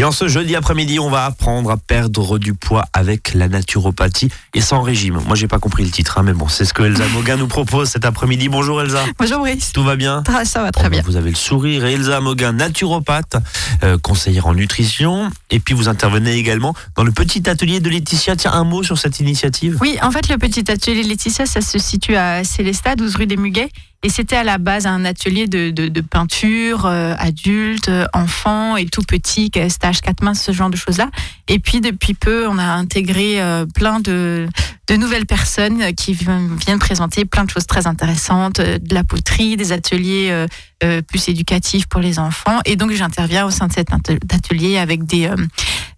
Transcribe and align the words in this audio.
Et 0.00 0.04
en 0.04 0.12
ce 0.12 0.28
jeudi 0.28 0.56
après-midi, 0.56 0.98
on 0.98 1.10
va 1.10 1.26
apprendre 1.26 1.70
à 1.70 1.76
perdre 1.76 2.38
du 2.38 2.54
poids 2.54 2.86
avec 2.94 3.34
la 3.34 3.48
naturopathie 3.50 4.30
et 4.54 4.62
sans 4.62 4.80
régime. 4.80 5.20
Moi, 5.26 5.36
j'ai 5.36 5.46
pas 5.46 5.58
compris 5.58 5.84
le 5.84 5.90
titre, 5.90 6.16
hein, 6.16 6.22
mais 6.22 6.32
bon, 6.32 6.48
c'est 6.48 6.64
ce 6.64 6.72
que 6.72 6.82
Elsa 6.82 7.06
Moguin 7.08 7.36
nous 7.36 7.48
propose 7.48 7.90
cet 7.90 8.06
après-midi. 8.06 8.48
Bonjour 8.48 8.80
Elsa. 8.80 9.04
Bonjour 9.18 9.40
Brice. 9.40 9.72
Tout 9.74 9.82
va 9.84 9.96
bien? 9.96 10.22
Ah, 10.26 10.46
Ça 10.46 10.62
va 10.62 10.72
très 10.72 10.86
Oh, 10.86 10.88
bien. 10.88 11.02
Vous 11.04 11.16
avez 11.16 11.28
le 11.28 11.36
sourire. 11.36 11.84
Et 11.84 11.92
Elsa 11.92 12.18
Moguin, 12.22 12.52
naturopathe, 12.52 13.36
euh, 13.82 13.98
conseillère 13.98 14.46
en 14.46 14.54
nutrition. 14.54 15.30
Et 15.50 15.60
puis 15.60 15.74
vous 15.74 15.86
intervenez 15.90 16.32
également 16.32 16.74
dans 16.96 17.04
le 17.04 17.12
petit 17.12 17.46
atelier 17.50 17.80
de 17.80 17.90
Laetitia. 17.90 18.36
Tiens, 18.36 18.52
un 18.52 18.64
mot 18.64 18.82
sur 18.82 18.96
cette 18.96 19.20
initiative? 19.20 19.76
Oui, 19.82 19.98
en 20.00 20.10
fait, 20.10 20.30
le 20.30 20.38
petit 20.38 20.70
atelier 20.70 21.02
Laetitia, 21.02 21.44
ça 21.44 21.60
se 21.60 21.78
situe 21.78 22.16
à 22.16 22.42
Célestat, 22.42 22.96
12 22.96 23.16
rue 23.16 23.26
des 23.26 23.36
Muguets. 23.36 23.68
Et 24.02 24.08
c'était 24.08 24.36
à 24.36 24.44
la 24.44 24.56
base 24.56 24.86
un 24.86 25.04
atelier 25.04 25.46
de, 25.46 25.70
de, 25.70 25.88
de 25.88 26.00
peinture, 26.00 26.86
euh, 26.86 27.14
adultes, 27.18 27.90
euh, 27.90 28.06
enfants 28.14 28.76
et 28.76 28.86
tout 28.86 29.02
petits, 29.02 29.50
que- 29.50 29.68
stage 29.68 30.00
4 30.00 30.22
mains, 30.22 30.32
ce 30.32 30.52
genre 30.52 30.70
de 30.70 30.76
choses-là. 30.76 31.10
Et 31.48 31.58
puis, 31.58 31.82
depuis 31.82 32.14
peu, 32.14 32.48
on 32.48 32.56
a 32.56 32.64
intégré 32.64 33.42
euh, 33.42 33.66
plein 33.66 34.00
de, 34.00 34.48
de 34.90 34.96
nouvelles 34.96 35.26
personnes 35.26 35.94
qui 35.94 36.14
viennent 36.14 36.78
présenter 36.80 37.24
plein 37.24 37.44
de 37.44 37.50
choses 37.50 37.66
très 37.66 37.86
intéressantes, 37.86 38.58
euh, 38.58 38.78
de 38.78 38.92
la 38.92 39.04
poterie, 39.04 39.56
des 39.56 39.70
ateliers 39.70 40.28
euh, 40.30 40.46
euh, 40.82 41.00
plus 41.00 41.28
éducatifs 41.28 41.86
pour 41.86 42.00
les 42.00 42.18
enfants. 42.18 42.58
Et 42.64 42.74
donc, 42.74 42.90
j'interviens 42.90 43.46
au 43.46 43.50
sein 43.50 43.68
de 43.68 43.72
cet 43.72 43.90
atel- 43.92 44.18
atelier 44.32 44.78
avec 44.78 45.04
des, 45.04 45.26
euh, 45.26 45.36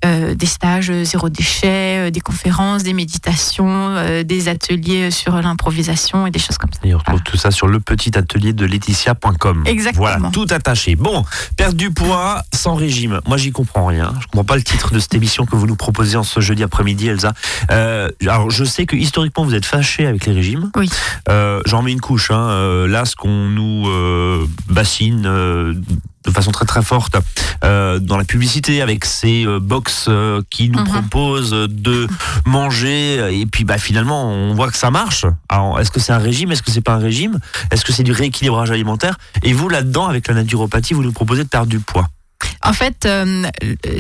euh, 0.05 0.34
des 0.34 0.45
stages 0.46 0.91
euh, 0.91 1.05
zéro 1.05 1.30
déchet, 1.30 2.09
euh, 2.09 2.10
des 2.10 2.20
conférences, 2.20 2.82
des 2.82 2.92
méditations, 2.92 3.66
euh, 3.96 4.24
des 4.24 4.48
ateliers 4.48 5.10
sur 5.10 5.40
l'improvisation 5.40 6.27
et 6.27 6.30
des 6.30 6.38
choses 6.40 6.59
comme 6.59 6.73
ça. 6.73 6.80
Et 6.84 6.95
on 6.95 6.98
retrouve 6.98 7.23
tout 7.23 7.38
ça 7.38 7.51
sur 7.51 7.68
le 7.68 7.80
petit 7.80 8.18
atelier 8.18 8.52
de 8.52 8.66
Laetitia.com. 8.66 9.62
Exactement. 9.66 10.06
Voilà, 10.06 10.30
tout 10.32 10.46
attaché. 10.51 10.96
Bon, 10.96 11.24
perdre 11.56 11.77
du 11.79 11.90
poids 11.93 12.43
sans 12.52 12.74
régime. 12.74 13.20
Moi, 13.27 13.38
j'y 13.38 13.52
comprends 13.52 13.87
rien. 13.87 14.12
Je 14.20 14.27
comprends 14.27 14.45
pas 14.45 14.56
le 14.56 14.62
titre 14.62 14.93
de 14.93 14.98
cette 14.98 15.15
émission 15.15 15.46
que 15.46 15.56
vous 15.56 15.66
nous 15.66 15.77
proposez 15.77 16.16
en 16.18 16.24
ce 16.24 16.40
jeudi 16.40 16.62
après-midi, 16.62 17.09
Elsa. 17.09 17.32
Euh, 17.70 18.10
alors, 18.23 18.51
je 18.51 18.65
sais 18.65 18.82
que 18.87 18.97
historiquement, 18.97 19.45
vous 19.45 19.55
êtes 19.55 19.65
fâché 19.66 20.07
avec 20.07 20.27
les 20.27 20.33
régimes. 20.33 20.71
Oui. 20.77 20.88
Euh, 21.29 21.61
J'en 21.66 21.83
mets 21.83 21.93
une 21.93 22.01
couche. 22.01 22.30
Hein. 22.30 22.49
Euh, 22.51 22.88
là, 22.88 23.05
ce 23.05 23.16
qu'on 23.16 23.49
nous 23.49 23.88
euh, 23.88 24.47
bassine 24.69 25.25
euh, 25.27 25.75
de 26.25 26.30
façon 26.30 26.52
très 26.52 26.65
très 26.66 26.83
forte 26.83 27.16
dans 27.63 28.16
la 28.16 28.25
publicité 28.25 28.80
avec 28.83 29.05
ces 29.05 29.45
box 29.60 30.09
qui 30.51 30.69
nous 30.71 30.79
Mhm. 30.80 30.87
proposent 30.87 31.51
de 31.69 32.07
manger 32.47 33.41
et 33.41 33.47
puis 33.47 33.65
bah 33.65 33.79
finalement 33.79 34.30
on 34.30 34.55
voit 34.55 34.71
que 34.71 34.77
ça 34.77 34.91
marche. 34.91 35.27
Alors 35.49 35.80
est-ce 35.80 35.91
que 35.91 36.01
c'est 36.01 36.13
un 36.13 36.19
régime? 36.19 36.53
Est-ce 36.53 36.63
que 36.63 36.71
c'est 36.71 36.80
pas 36.80 36.95
un 36.95 36.99
régime? 36.99 37.38
Est-ce 37.71 37.85
que 37.85 37.93
c'est 37.93 38.03
du 38.05 38.13
rééquilibrage 38.13 38.71
alimentaire? 38.71 39.16
Et 39.43 39.53
vous 39.53 39.69
là-dedans 39.69 40.07
avec 40.07 40.29
la 40.29 40.35
naturopathie 40.35 40.95
vous 40.95 41.03
nous 41.03 41.13
proposez 41.13 41.45
de 41.45 41.49
perdre 41.49 41.69
du 41.69 41.80
poids. 41.80 42.09
En 42.65 42.73
fait, 42.73 43.07
euh, 43.07 43.45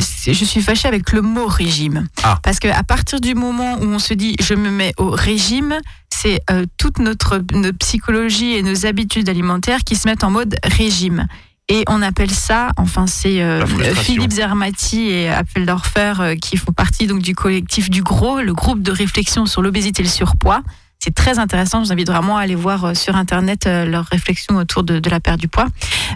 c'est- 0.00 0.34
je 0.34 0.44
suis 0.44 0.62
fâchée 0.62 0.88
avec 0.88 1.12
le 1.12 1.20
mot 1.22 1.46
régime. 1.46 2.06
Ah. 2.22 2.38
Parce 2.42 2.58
qu'à 2.60 2.82
partir 2.82 3.20
du 3.20 3.34
moment 3.34 3.74
où 3.80 3.84
on 3.84 3.98
se 3.98 4.14
dit 4.14 4.36
je 4.40 4.54
me 4.54 4.70
mets 4.70 4.92
au 4.98 5.10
régime, 5.10 5.74
c'est 6.10 6.40
euh, 6.50 6.64
toute 6.78 6.98
notre, 6.98 7.42
notre 7.52 7.78
psychologie 7.78 8.52
et 8.54 8.62
nos 8.62 8.86
habitudes 8.86 9.28
alimentaires 9.28 9.80
qui 9.84 9.96
se 9.96 10.08
mettent 10.08 10.24
en 10.24 10.30
mode 10.30 10.54
régime. 10.64 11.26
Et 11.68 11.84
on 11.88 12.02
appelle 12.02 12.30
ça, 12.30 12.70
enfin 12.76 13.06
c'est 13.06 13.40
euh. 13.40 13.64
Philippe 13.94 14.32
Zermati 14.32 15.08
et 15.08 15.28
Appeldorfer 15.30 16.14
euh, 16.20 16.34
qui 16.36 16.56
font 16.56 16.72
partie 16.72 17.06
donc 17.06 17.22
du 17.22 17.34
collectif 17.34 17.88
du 17.88 18.02
GROS, 18.02 18.42
le 18.42 18.52
groupe 18.52 18.82
de 18.82 18.90
réflexion 18.90 19.46
sur 19.46 19.62
l'obésité 19.62 20.02
et 20.02 20.04
le 20.04 20.10
surpoids. 20.10 20.62
C'est 21.04 21.16
très 21.16 21.40
intéressant, 21.40 21.80
je 21.80 21.86
vous 21.86 21.92
invite 21.92 22.08
vraiment 22.08 22.36
à 22.36 22.42
aller 22.42 22.54
voir 22.54 22.84
euh, 22.84 22.94
sur 22.94 23.16
Internet 23.16 23.66
euh, 23.66 23.86
leurs 23.86 24.04
réflexions 24.04 24.54
autour 24.54 24.84
de, 24.84 25.10
la 25.10 25.18
perte 25.18 25.40
du 25.40 25.48
poids. 25.48 25.66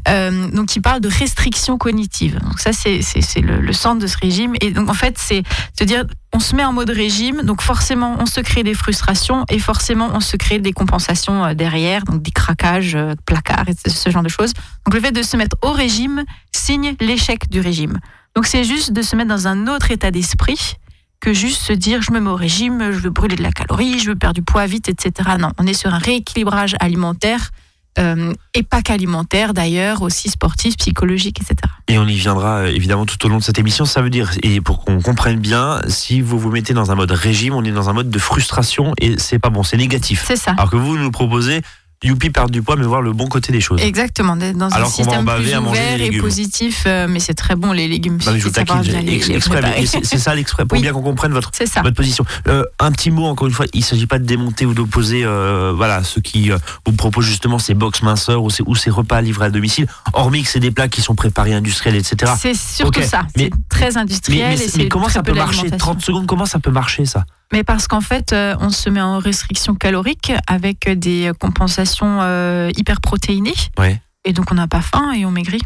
Euh, 0.06 0.48
donc, 0.52 0.76
ils 0.76 0.80
parlent 0.80 1.00
de 1.00 1.08
restriction 1.08 1.76
cognitive. 1.76 2.38
Donc, 2.38 2.60
ça, 2.60 2.72
c'est 2.72 3.00
le, 3.40 3.72
centre 3.72 4.00
de 4.00 4.06
ce 4.06 4.16
régime. 4.16 4.54
Et 4.60 4.70
donc, 4.70 4.88
en 4.88 4.94
fait, 4.94 5.18
c'est 5.18 5.42
se 5.76 5.82
dire, 5.82 6.04
on 6.32 6.38
se 6.38 6.54
met 6.54 6.64
en 6.64 6.72
mode 6.72 6.90
régime, 6.90 7.42
donc 7.42 7.62
forcément, 7.62 8.14
on 8.20 8.26
se 8.26 8.38
crée 8.38 8.62
des 8.62 8.74
frustrations 8.74 9.44
et 9.48 9.58
forcément, 9.58 10.08
on 10.14 10.20
se 10.20 10.36
crée 10.36 10.60
des 10.60 10.72
compensations 10.72 11.52
derrière, 11.54 12.04
donc 12.04 12.22
des 12.22 12.30
craquages, 12.30 12.96
placards, 13.25 13.69
et 13.69 13.91
ce 13.91 14.10
genre 14.10 14.22
de 14.22 14.28
choses. 14.28 14.52
Donc, 14.84 14.94
le 14.94 15.00
fait 15.00 15.10
de 15.10 15.22
se 15.22 15.36
mettre 15.36 15.56
au 15.62 15.72
régime 15.72 16.22
signe 16.52 16.94
l'échec 17.00 17.50
du 17.50 17.58
régime. 17.58 17.98
Donc, 18.36 18.46
c'est 18.46 18.62
juste 18.62 18.92
de 18.92 19.02
se 19.02 19.16
mettre 19.16 19.30
dans 19.30 19.48
un 19.48 19.66
autre 19.66 19.91
état 19.91 20.12
d'esprit 20.12 20.76
que 21.21 21.32
juste 21.32 21.62
se 21.62 21.72
dire 21.72 22.03
je 22.03 22.12
me 22.12 22.21
mets 22.21 22.31
au 22.31 22.37
régime, 22.37 22.91
je 22.93 22.99
veux 22.99 23.10
brûler 23.10 23.37
de 23.37 23.43
la 23.43 23.53
calorie, 23.53 23.99
je 23.99 24.09
veux 24.09 24.16
perdre 24.16 24.34
du 24.34 24.43
poids 24.43 24.66
vite, 24.66 24.88
etc. 24.88 25.31
Non, 25.38 25.50
on 25.59 25.66
est 25.66 25.75
sur 25.75 25.93
un 25.93 25.99
rééquilibrage 25.99 26.77
alimentaire 26.81 27.50
euh, 27.99 28.34
et 28.54 28.62
pas 28.62 28.82
qu'alimentaire 28.82 29.55
d'ailleurs, 29.55 30.03
aussi 30.03 30.28
sportif, 30.28 30.76
psychologique, 30.76 31.41
etc. 31.41 31.56
Et 31.88 31.99
on 31.99 32.06
y 32.06 32.15
viendra 32.15 32.59
euh, 32.59 32.66
évidemment 32.66 33.06
tout 33.06 33.25
au 33.25 33.28
long 33.28 33.38
de 33.38 33.43
cette 33.43 33.59
émission. 33.59 33.84
Ça 33.84 34.03
veut 34.03 34.10
dire, 34.10 34.32
et 34.43 34.60
pour 34.60 34.84
qu'on 34.84 35.00
comprenne 35.00 35.38
bien, 35.38 35.81
si 35.88 36.21
vous 36.21 36.38
vous 36.38 36.50
mettez 36.50 36.75
dans 36.75 36.91
un 36.91 36.94
mode 36.94 37.10
régime, 37.12 37.55
on 37.55 37.65
est 37.65 37.72
dans 37.72 37.88
un 37.88 37.94
mode 37.94 38.10
de 38.10 38.19
frustration 38.19 38.93
et 39.00 39.19
c'est 39.19 39.38
pas 39.38 39.50
bon, 39.50 39.62
c'est 39.62 39.78
négatif. 39.78 40.25
C'est 40.26 40.37
ça. 40.37 40.53
Alors 40.53 40.71
que 40.71 40.76
vous 40.76 40.99
nous 40.99 41.10
proposez, 41.10 41.62
youpi, 42.02 42.30
perdre 42.30 42.50
du 42.50 42.62
poids, 42.62 42.76
mais 42.76 42.84
voir 42.84 43.02
le 43.02 43.12
bon 43.12 43.26
côté 43.26 43.52
des 43.52 43.60
choses. 43.60 43.80
Exactement, 43.82 44.36
dans 44.36 44.44
Alors 44.70 44.74
un 44.74 44.82
en 44.82 44.86
système 44.90 45.24
plus 45.24 45.52
à 45.52 45.60
ouvert 45.60 46.00
et 46.00 46.10
positif, 46.18 46.84
euh, 46.86 47.06
mais 47.08 47.20
c'est 47.20 47.34
très 47.34 47.56
bon 47.56 47.72
les 47.72 47.88
légumes. 47.88 48.18
Non, 48.26 48.32
mais 48.32 48.38
je 48.40 48.48
vous 48.48 48.52
c'est 50.02 50.18
ça 50.18 50.34
l'exprès, 50.34 50.64
pour 50.66 50.76
Oui. 50.76 50.82
bien 50.82 50.92
qu'on 50.92 51.02
comprenne 51.02 51.32
votre, 51.32 51.50
C'est 51.52 51.66
ça. 51.66 51.82
votre 51.82 51.96
position. 51.96 52.24
Euh, 52.48 52.64
un 52.78 52.92
petit 52.92 53.10
mot, 53.10 53.24
encore 53.26 53.48
une 53.48 53.54
fois, 53.54 53.66
il 53.72 53.80
ne 53.80 53.84
s'agit 53.84 54.06
pas 54.06 54.18
de 54.18 54.24
démonter 54.24 54.66
ou 54.66 54.74
d'opposer 54.74 55.22
euh, 55.24 55.72
voilà, 55.76 56.02
ceux 56.04 56.20
qui 56.20 56.50
euh, 56.52 56.58
vous 56.86 56.92
proposent 56.92 57.24
justement 57.26 57.58
ces 57.58 57.74
box 57.74 58.02
minceurs 58.02 58.42
ou 58.42 58.50
ces, 58.50 58.62
ou 58.66 58.74
ces 58.74 58.90
repas 58.90 59.20
livrés 59.20 59.46
à 59.46 59.50
domicile, 59.50 59.86
hormis 60.12 60.42
que 60.42 60.48
c'est 60.48 60.60
des 60.60 60.70
plats 60.70 60.88
qui 60.88 61.00
sont 61.02 61.14
préparés 61.14 61.54
industriels, 61.54 61.96
etc. 61.96 62.32
C'est 62.38 62.54
surtout 62.54 63.00
Ok, 63.00 63.04
ça. 63.06 63.22
mais- 63.36 63.44
C'est 63.44 63.68
très 63.68 63.96
industriel 63.96 64.56
mais- 64.58 64.64
et 64.64 64.70
mais 64.78 64.88
comment 64.88 65.08
ça 65.08 65.22
peu 65.22 65.32
peut 65.32 65.38
marcher? 65.38 65.56
d'alimentation. 65.62 65.78
30 65.94 66.02
secondes, 66.02 66.26
comment 66.26 66.46
ça 66.46 66.58
peut 66.58 66.70
marcher 66.70 67.04
ça? 67.06 67.24
Mais 67.52 67.62
parce 67.64 67.86
qu'en 67.86 68.00
fait, 68.00 68.32
euh, 68.32 68.56
on 68.60 68.70
se 68.70 68.90
met 68.90 69.00
en 69.00 69.18
restriction 69.18 69.74
calorique 69.74 70.32
avec 70.48 70.88
des 70.98 71.30
compensations 71.38 72.18
euh, 72.22 72.70
hyper 72.76 73.00
protéinées. 73.00 73.54
Ouais. 73.78 74.00
Et 74.24 74.32
donc, 74.32 74.50
on 74.50 74.56
n'a 74.56 74.66
pas 74.66 74.80
faim 74.82 75.12
et 75.12 75.24
on 75.24 75.30
maigrit. 75.30 75.60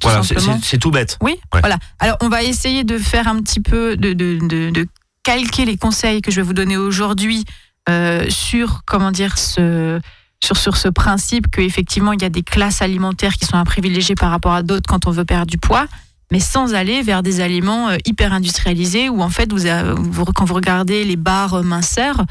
tout 0.00 0.08
Voilà, 0.08 0.22
c'est- 0.22 0.78
tout 0.78 0.90
bête. 0.90 1.18
Oui, 1.22 1.32
Ouais. 1.54 1.60
voilà. 1.60 1.78
Alors, 1.98 2.16
on 2.20 2.28
va 2.28 2.42
essayer 2.42 2.84
de 2.84 2.98
faire 2.98 3.26
un 3.28 3.40
petit 3.40 3.60
peu, 3.60 3.96
de, 3.96 4.12
de, 4.12 4.38
de, 4.46 4.70
de 4.70 4.86
calquer 5.22 5.64
les 5.64 5.76
conseils 5.76 6.20
que 6.22 6.30
je 6.30 6.36
vais 6.36 6.42
vous 6.42 6.52
donner 6.52 6.76
aujourd'hui 6.76 7.44
euh, 7.88 8.28
sur, 8.30 8.82
comment 8.84 9.10
dire, 9.10 9.38
ce, 9.38 9.98
sur, 10.44 10.56
sur 10.56 10.76
ce 10.76 10.88
principe 10.88 11.50
qu'effectivement, 11.50 12.12
il 12.12 12.20
y 12.22 12.24
a 12.24 12.28
des 12.28 12.42
classes 12.42 12.82
alimentaires 12.82 13.34
qui 13.34 13.46
sont 13.46 13.56
à 13.56 13.64
privilégier 13.64 14.14
par 14.14 14.30
rapport 14.30 14.52
à 14.52 14.62
d'autres 14.62 14.86
quand 14.88 15.06
on 15.06 15.10
veut 15.10 15.24
perdre 15.24 15.46
du 15.46 15.58
poids, 15.58 15.86
mais 16.32 16.40
sans 16.40 16.74
aller 16.74 17.02
vers 17.02 17.22
des 17.22 17.40
aliments 17.40 17.88
euh, 17.90 17.96
hyper 18.06 18.32
industrialisés 18.32 19.08
où, 19.08 19.22
en 19.22 19.30
fait, 19.30 19.52
vous, 19.52 20.24
quand 20.26 20.44
vous 20.44 20.54
regardez 20.54 21.04
les 21.04 21.16
barres 21.16 21.54
euh, 21.54 21.62
minceurs, 21.62 22.24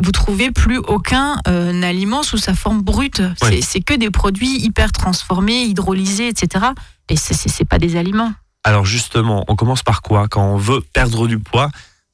vous 0.00 0.12
trouvez 0.12 0.50
plus 0.50 0.78
aucun 0.78 1.36
euh, 1.48 1.82
aliment 1.82 2.22
sous 2.22 2.38
sa 2.38 2.54
forme 2.54 2.82
brute. 2.82 3.20
C'est- 3.62 3.80
que 3.80 3.94
des 3.94 4.10
produits 4.10 4.58
hyper 4.64 4.92
transformés, 4.92 5.64
hydrolysés, 5.64 6.28
etc. 6.28 6.66
Et 7.08 7.16
c'est 7.16 7.64
pas 7.64 7.78
des 7.78 7.96
aliments. 7.96 8.32
Alors 8.64 8.84
justement, 8.86 9.44
on 9.48 9.56
commence 9.56 9.82
par 9.82 10.02
quoi? 10.02 10.28
Quand 10.28 10.44
on 10.54 10.56
veut 10.56 10.80
perdre 10.94 11.26
du 11.26 11.38
poids, 11.38 11.68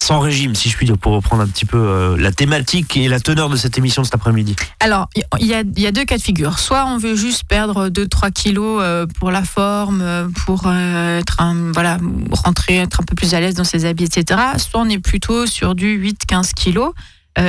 sans 0.08 0.20
régime, 0.20 0.54
si 0.54 0.70
je 0.70 0.76
puis 0.78 0.86
dire, 0.86 0.96
pour 0.96 1.12
reprendre 1.12 1.42
un 1.42 1.46
petit 1.46 1.66
peu 1.66 1.76
euh, 1.76 2.16
la 2.16 2.32
thématique 2.32 2.96
et 2.96 3.08
la 3.08 3.20
teneur 3.20 3.50
de 3.50 3.56
cette 3.56 3.76
émission 3.76 4.04
cet 4.04 4.14
après-midi. 4.14 4.56
Alors, 4.80 5.10
il 5.38 5.46
y 5.46 5.54
a, 5.54 5.92
deux 5.92 6.06
cas 6.06 6.16
de 6.16 6.22
figure. 6.22 6.58
Soit 6.58 6.86
on 6.86 6.96
veut 6.96 7.14
juste 7.14 7.44
perdre 7.44 7.90
2-3 7.90 8.32
kilos 8.32 8.80
euh, 8.82 9.04
pour 9.18 9.30
la 9.30 9.42
forme, 9.42 10.00
euh, 10.00 10.26
pour 10.46 10.66
être 10.66 11.42
un- 11.42 11.72
voilà, 11.72 11.98
rentrer, 12.30 12.76
être 12.76 13.02
un 13.02 13.04
peu 13.04 13.14
plus 13.14 13.34
à 13.34 13.40
l'aise 13.40 13.54
dans 13.54 13.64
ses 13.64 13.84
habits, 13.84 14.04
etc. 14.04 14.40
Soit 14.56 14.80
on 14.80 14.88
est 14.88 14.98
plutôt 14.98 15.44
sur 15.44 15.74
du 15.74 15.98
8-15 15.98 16.54
kilos. 16.54 16.94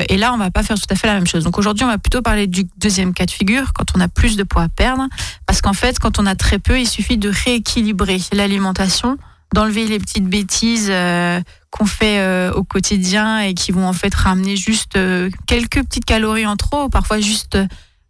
Et 0.10 0.18
là, 0.18 0.34
on 0.34 0.38
va 0.38 0.52
pas 0.52 0.62
faire 0.62 0.78
tout 0.78 0.86
à 0.92 0.96
fait 0.96 1.08
la 1.08 1.16
même 1.16 1.26
chose. 1.26 1.44
Donc 1.46 1.58
aujourd'hui, 1.58 1.84
on 1.84 1.88
va 1.88 1.98
plutôt 1.98 2.22
parler 2.22 2.46
du 2.46 2.66
deuxième 2.78 3.12
cas 3.12 3.26
de 3.26 3.32
figure, 3.32 3.74
quand 3.74 3.86
on 3.98 4.02
a 4.02 4.08
plus 4.08 4.38
de 4.38 4.44
poids 4.44 4.62
à 4.64 4.70
perdre. 4.70 5.08
Parce 5.48 5.62
qu'en 5.62 5.74
fait, 5.74 5.98
quand 5.98 6.20
on 6.20 6.28
a 6.28 6.36
très 6.36 6.60
peu, 6.60 6.80
il 6.80 6.88
suffit 6.88 7.18
de 7.18 7.32
rééquilibrer 7.46 8.20
l'alimentation, 8.34 9.18
d'enlever 9.54 9.88
les 9.88 10.00
petites 10.00 10.28
bêtises 10.28 10.90
euh, 10.90 11.40
qu'on 11.72 11.86
fait 11.86 12.20
euh, 12.20 12.52
au 12.54 12.64
quotidien 12.64 13.40
et 13.40 13.54
qui 13.54 13.72
vont 13.72 13.88
en 13.88 13.94
fait 13.94 14.14
ramener 14.14 14.56
juste 14.56 14.96
euh, 14.96 15.30
quelques 15.48 15.84
petites 15.84 16.06
calories 16.06 16.48
en 16.48 16.56
trop, 16.56 16.90
parfois 16.90 17.20
juste 17.20 17.58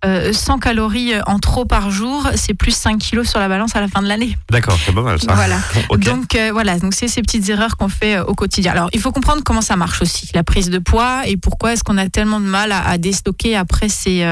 euh, 0.06 0.32
100 0.32 0.60
calories 0.60 1.14
en 1.28 1.40
trop 1.40 1.66
par 1.66 1.92
jour, 1.92 2.30
c'est 2.36 2.54
plus 2.54 2.72
5 2.72 2.98
kilos 2.98 3.30
sur 3.30 3.40
la 3.40 3.50
balance 3.50 3.76
à 3.76 3.82
la 3.82 3.90
fin 3.90 4.02
de 4.02 4.08
l'année. 4.08 4.38
D'accord, 4.50 4.78
c'est 4.86 4.94
pas 4.94 5.02
mal 5.02 5.20
ça. 5.20 5.34
Voilà. 5.34 5.60
Donc 5.98 6.38
voilà, 6.54 6.80
donc 6.80 6.94
c'est 6.94 7.10
ces 7.10 7.22
petites 7.22 7.50
erreurs 7.50 7.76
qu'on 7.76 7.90
fait 7.90 8.20
au 8.20 8.34
quotidien. 8.34 8.72
Alors 8.72 8.90
il 8.94 9.02
faut 9.02 9.12
comprendre 9.12 9.42
comment 9.44 9.62
ça 9.62 9.76
marche 9.76 10.02
aussi, 10.02 10.30
la 10.34 10.44
prise 10.44 10.70
de 10.70 10.80
poids 10.80 11.24
et 11.28 11.36
pourquoi 11.36 11.74
est-ce 11.74 11.84
qu'on 11.84 11.98
a 11.98 12.08
tellement 12.08 12.40
de 12.40 12.46
mal 12.46 12.72
à, 12.72 12.88
à 12.88 12.98
déstocker 12.98 13.58
après 13.58 13.90
ces, 13.90 14.24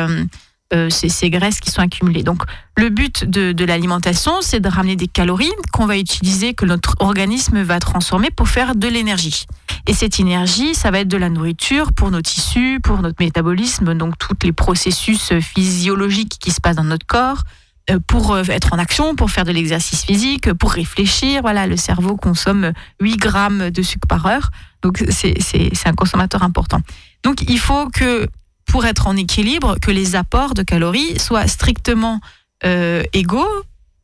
euh, 0.74 0.88
euh, 0.88 0.90
ces, 0.90 1.30
graisses 1.30 1.60
qui 1.60 1.72
sont 1.72 1.82
accumulées. 1.82 2.24
Donc 2.24 2.44
le 2.76 2.90
but 2.90 3.24
de, 3.26 3.52
de 3.52 3.66
l'alimentation, 3.66 4.42
c'est 4.42 4.60
de 4.60 4.70
ramener 4.70 4.96
des 4.96 5.08
calories 5.08 5.52
qu'on 5.72 5.86
va 5.86 5.98
utiliser, 5.98 6.54
que 6.54 6.66
notre 6.66 6.96
organisme 7.00 7.62
va 7.62 7.80
transformer 7.80 8.30
pour 8.32 8.48
faire 8.48 8.76
de 8.76 8.88
l'énergie. 8.88 9.46
Et 9.88 9.94
cette 9.94 10.20
énergie, 10.20 10.76
ça 10.76 10.92
va 10.92 11.00
être 11.00 11.08
de 11.08 11.18
la 11.18 11.30
nourriture 11.30 11.94
pour 11.94 12.12
nos 12.12 12.22
tissus, 12.22 12.80
pour 12.82 13.02
notre 13.02 13.24
métabolisme, 13.24 13.94
donc 13.94 14.18
tous 14.18 14.36
les 14.44 14.52
processus 14.52 15.34
physiologiques 15.40 16.38
qui 16.40 16.52
se 16.52 16.60
passent 16.60 16.76
dans 16.76 16.84
notre 16.84 17.06
corps, 17.06 17.44
euh, 17.90 18.00
pour 18.06 18.38
être 18.38 18.74
en 18.74 18.80
action, 18.80 19.16
pour 19.16 19.32
faire 19.32 19.46
de 19.46 19.52
l'exercice 19.52 20.04
physique, 20.04 20.52
pour 20.54 20.72
réfléchir. 20.72 21.42
Voilà, 21.42 21.68
le 21.68 21.78
cerveau 21.78 22.18
consomme 22.18 22.74
8 23.00 23.18
grammes 23.18 23.70
de 23.70 23.82
sucre 23.82 24.08
par 24.08 24.26
heure. 24.26 24.50
Donc, 24.82 25.04
c'est 25.10 25.88
un 25.88 25.94
consommateur 25.94 26.44
important. 26.44 26.82
Donc, 27.24 27.44
il 27.48 27.60
faut 27.60 27.88
que, 27.90 28.28
pour 28.68 28.86
être 28.86 29.08
en 29.08 29.16
équilibre, 29.16 29.78
que 29.82 29.92
les 29.92 30.16
apports 30.16 30.54
de 30.54 30.64
calories 30.64 31.20
soient 31.20 31.48
strictement 31.48 32.20
égaux 33.14 33.48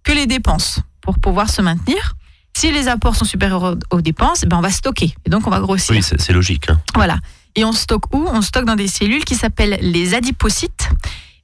que 0.04 0.12
les 0.12 0.27
dépenses 0.27 0.80
pour 1.01 1.19
pouvoir 1.19 1.50
se 1.50 1.62
maintenir. 1.62 2.15
Si 2.56 2.71
les 2.71 2.88
apports 2.88 3.15
sont 3.15 3.25
supérieurs 3.25 3.77
aux 3.89 4.01
dépenses, 4.01 4.44
ben 4.45 4.57
on 4.57 4.62
va 4.62 4.69
stocker. 4.69 5.15
Et 5.25 5.30
donc, 5.30 5.48
on 5.48 5.50
va 5.50 5.60
grossir. 5.60 5.95
Oui, 5.95 6.04
c'est 6.04 6.33
logique. 6.33 6.69
Hein. 6.69 6.80
Voilà. 6.94 7.18
Et 7.56 7.65
on 7.65 7.71
stocke 7.71 8.13
où? 8.13 8.27
On 8.31 8.42
stocke 8.42 8.65
dans 8.65 8.75
des 8.75 8.88
cellules 8.88 9.25
qui 9.25 9.36
s'appellent 9.36 9.77
les 9.81 10.13
adipocytes. 10.13 10.89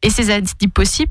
Et 0.02 0.10
ces 0.10 0.32
adipocytes, 0.32 1.10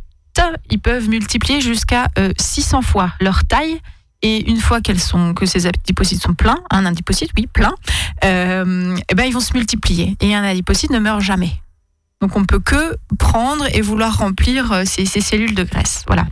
ils 0.70 0.78
peuvent 0.78 1.08
multiplier 1.08 1.60
jusqu'à 1.60 2.08
600 2.38 2.78
euh, 2.78 2.82
fois 2.82 3.12
leur 3.20 3.44
taille. 3.44 3.81
Et 4.22 4.50
une 4.50 4.60
fois 4.60 4.81
qu'elles 4.81 5.00
sont, 5.00 5.34
que 5.34 5.46
ces 5.46 5.66
adipocytes 5.66 6.22
sont 6.22 6.34
pleins, 6.34 6.58
un 6.70 6.87
adipocyte, 6.87 7.31
oui, 7.37 7.46
plein, 7.46 7.72
euh, 8.25 8.96
et 8.96 9.05
eh 9.10 9.14
ben 9.14 9.25
ils 9.25 9.32
vont 9.32 9.38
se 9.38 9.52
multiplier. 9.52 10.16
Et 10.20 10.34
un 10.34 10.43
adipocyte 10.43 10.90
ne 10.90 10.99
meurt 10.99 11.20
jamais. 11.20 11.52
Donc 12.20 12.37
on 12.37 12.44
peut 12.44 12.59
que 12.59 12.97
prendre 13.19 13.65
et 13.73 13.81
vouloir 13.81 14.19
remplir 14.19 14.73
euh, 14.73 14.82
ces, 14.85 15.06
cellules 15.06 15.55
de 15.55 15.62
graisse. 15.62 16.05
Voilà. 16.09 16.26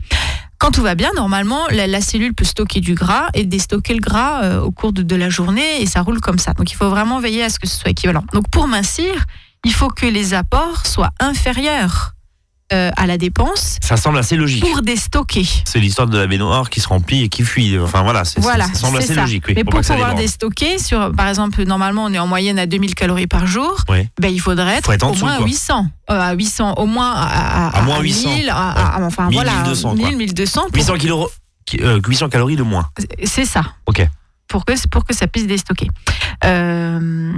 Quand 0.58 0.72
tout 0.72 0.82
va 0.82 0.94
bien, 0.94 1.10
normalement, 1.14 1.66
la, 1.70 2.00
cellule 2.00 2.34
peut 2.34 2.44
stocker 2.44 2.80
du 2.80 2.94
gras 2.94 3.28
et 3.34 3.44
déstocker 3.44 3.94
le 3.94 4.00
gras 4.00 4.42
euh, 4.42 4.60
au 4.60 4.72
cours 4.72 4.92
de, 4.92 5.16
la 5.16 5.28
journée 5.28 5.82
et 5.82 5.86
ça 5.86 6.02
roule 6.02 6.20
comme 6.20 6.38
ça. 6.38 6.54
Donc 6.54 6.72
il 6.72 6.74
faut 6.74 6.88
vraiment 6.88 7.20
veiller 7.20 7.44
à 7.44 7.50
ce 7.50 7.58
que 7.58 7.68
ce 7.68 7.78
soit 7.78 7.90
équivalent. 7.90 8.24
Donc 8.32 8.50
pour 8.50 8.66
mincir, 8.66 9.26
il 9.64 9.72
faut 9.72 9.88
que 9.88 10.06
les 10.06 10.34
apports 10.34 10.86
soient 10.86 11.12
inférieurs 11.20 12.15
euh, 12.72 12.90
à 12.96 13.06
la 13.06 13.16
dépense. 13.16 13.78
Ça 13.80 13.96
semble 13.96 14.18
assez 14.18 14.36
logique. 14.36 14.64
Pour 14.64 14.82
déstocker. 14.82 15.46
C'est 15.64 15.78
l'histoire 15.78 16.08
de 16.08 16.18
la 16.18 16.26
baignoire 16.26 16.68
qui 16.68 16.80
se 16.80 16.88
remplit 16.88 17.22
et 17.22 17.28
qui 17.28 17.44
fuit. 17.44 17.78
Enfin 17.78 18.02
voilà, 18.02 18.24
voilà 18.38 18.66
ça 18.66 18.74
semble 18.74 18.98
assez 18.98 19.14
logique. 19.14 19.44
Mais 19.54 19.62
pour, 19.62 19.80
pouvoir 19.80 20.14
déstocker, 20.16 20.78
sur, 20.78 21.12
par 21.12 21.28
exemple, 21.28 21.62
normalement 21.64 22.04
on 22.04 22.12
est 22.12 22.18
en 22.18 22.26
moyenne 22.26 22.58
à 22.58 22.66
2000 22.66 22.94
calories 22.94 23.28
par 23.28 23.46
jour, 23.46 23.84
ben, 23.88 24.28
il 24.28 24.40
faudrait 24.40 24.78
être, 24.78 24.90
au 25.04 25.14
moins 25.14 25.44
800. 25.44 25.86
Euh, 26.10 26.20
à 26.20 26.32
800, 26.34 26.74
au 26.74 26.86
moins 26.86 27.12
à, 27.14 27.78
à, 27.78 27.82
moins 27.82 28.00
800. 28.00 28.34
1000, 28.34 28.52
enfin 28.52 29.26
1000, 29.28 29.34
voilà, 29.34 29.52
1200, 29.62 29.94
1000, 29.94 30.16
1200. 30.16 30.66
800, 30.74 30.94
800 32.06 32.28
calories 32.28 32.56
de 32.56 32.62
moins. 32.62 32.88
C'est 33.24 33.44
ça. 33.44 33.62
Ok 33.86 34.06
pour 34.48 34.64
que, 34.64 34.72
pour 34.88 35.04
que 35.04 35.14
ça 35.14 35.26
puisse 35.26 35.46
déstocker. 35.46 35.88
Euh, 36.44 37.32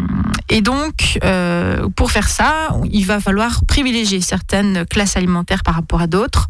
et 0.48 0.60
donc, 0.60 1.18
euh, 1.24 1.88
pour 1.96 2.10
faire 2.10 2.28
ça, 2.28 2.68
il 2.90 3.04
va 3.04 3.20
falloir 3.20 3.64
privilégier 3.66 4.20
certaines 4.20 4.86
classes 4.86 5.16
alimentaires 5.16 5.62
par 5.62 5.74
rapport 5.74 6.00
à 6.00 6.06
d'autres. 6.06 6.48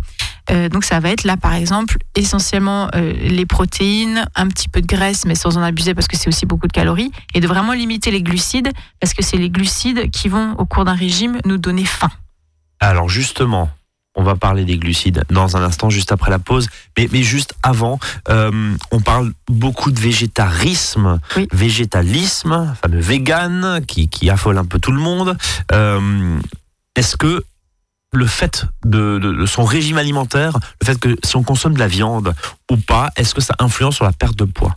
Euh, 0.50 0.68
donc, 0.68 0.84
ça 0.84 0.98
va 0.98 1.10
être 1.10 1.24
là, 1.24 1.36
par 1.36 1.54
exemple, 1.54 1.98
essentiellement 2.14 2.88
les 2.94 3.46
protéines, 3.46 4.26
un 4.34 4.48
petit 4.48 4.68
peu 4.68 4.80
de 4.80 4.86
graisse, 4.86 5.24
mais 5.26 5.34
sans 5.34 5.56
en 5.58 5.62
abuser 5.62 5.94
parce 5.94 6.08
que 6.08 6.16
c'est 6.16 6.28
aussi 6.28 6.46
beaucoup 6.46 6.66
de 6.66 6.72
calories, 6.72 7.12
et 7.34 7.40
de 7.40 7.46
vraiment 7.46 7.72
limiter 7.72 8.10
les 8.10 8.22
glucides 8.22 8.70
parce 9.00 9.14
que 9.14 9.22
c'est 9.22 9.36
les 9.36 9.50
glucides 9.50 10.10
qui 10.10 10.28
vont, 10.28 10.54
au 10.54 10.64
cours 10.64 10.84
d'un 10.84 10.94
régime, 10.94 11.38
nous 11.44 11.58
donner 11.58 11.84
faim. 11.84 12.10
Alors, 12.80 13.08
justement, 13.08 13.70
on 14.14 14.22
va 14.22 14.34
parler 14.34 14.64
des 14.64 14.78
glucides 14.78 15.22
dans 15.30 15.56
un 15.56 15.62
instant, 15.62 15.90
juste 15.90 16.12
après 16.12 16.30
la 16.30 16.38
pause. 16.38 16.68
Mais, 16.96 17.08
mais 17.12 17.22
juste 17.22 17.54
avant, 17.62 18.00
euh, 18.28 18.74
on 18.90 19.00
parle 19.00 19.32
beaucoup 19.48 19.90
de 19.90 20.00
végétarisme, 20.00 21.20
végétalisme, 21.52 22.74
fameux 22.82 23.00
vegan, 23.00 23.80
qui, 23.86 24.08
qui, 24.08 24.28
affole 24.28 24.58
un 24.58 24.64
peu 24.64 24.78
tout 24.78 24.92
le 24.92 25.00
monde. 25.00 25.36
Euh, 25.72 26.38
est-ce 26.96 27.16
que 27.16 27.44
le 28.12 28.26
fait 28.26 28.64
de, 28.84 29.44
son 29.46 29.64
régime 29.64 29.98
alimentaire, 29.98 30.58
le 30.80 30.86
fait 30.86 30.98
que 30.98 31.16
si 31.22 31.36
on 31.36 31.42
consomme 31.42 31.74
de 31.74 31.78
la 31.78 31.88
viande 31.88 32.34
ou 32.70 32.76
pas, 32.76 33.10
est-ce 33.16 33.34
que 33.34 33.40
ça 33.40 33.54
influence 33.58 33.96
sur 33.96 34.04
la 34.04 34.12
perte 34.12 34.36
de 34.36 34.44
poids? 34.44 34.76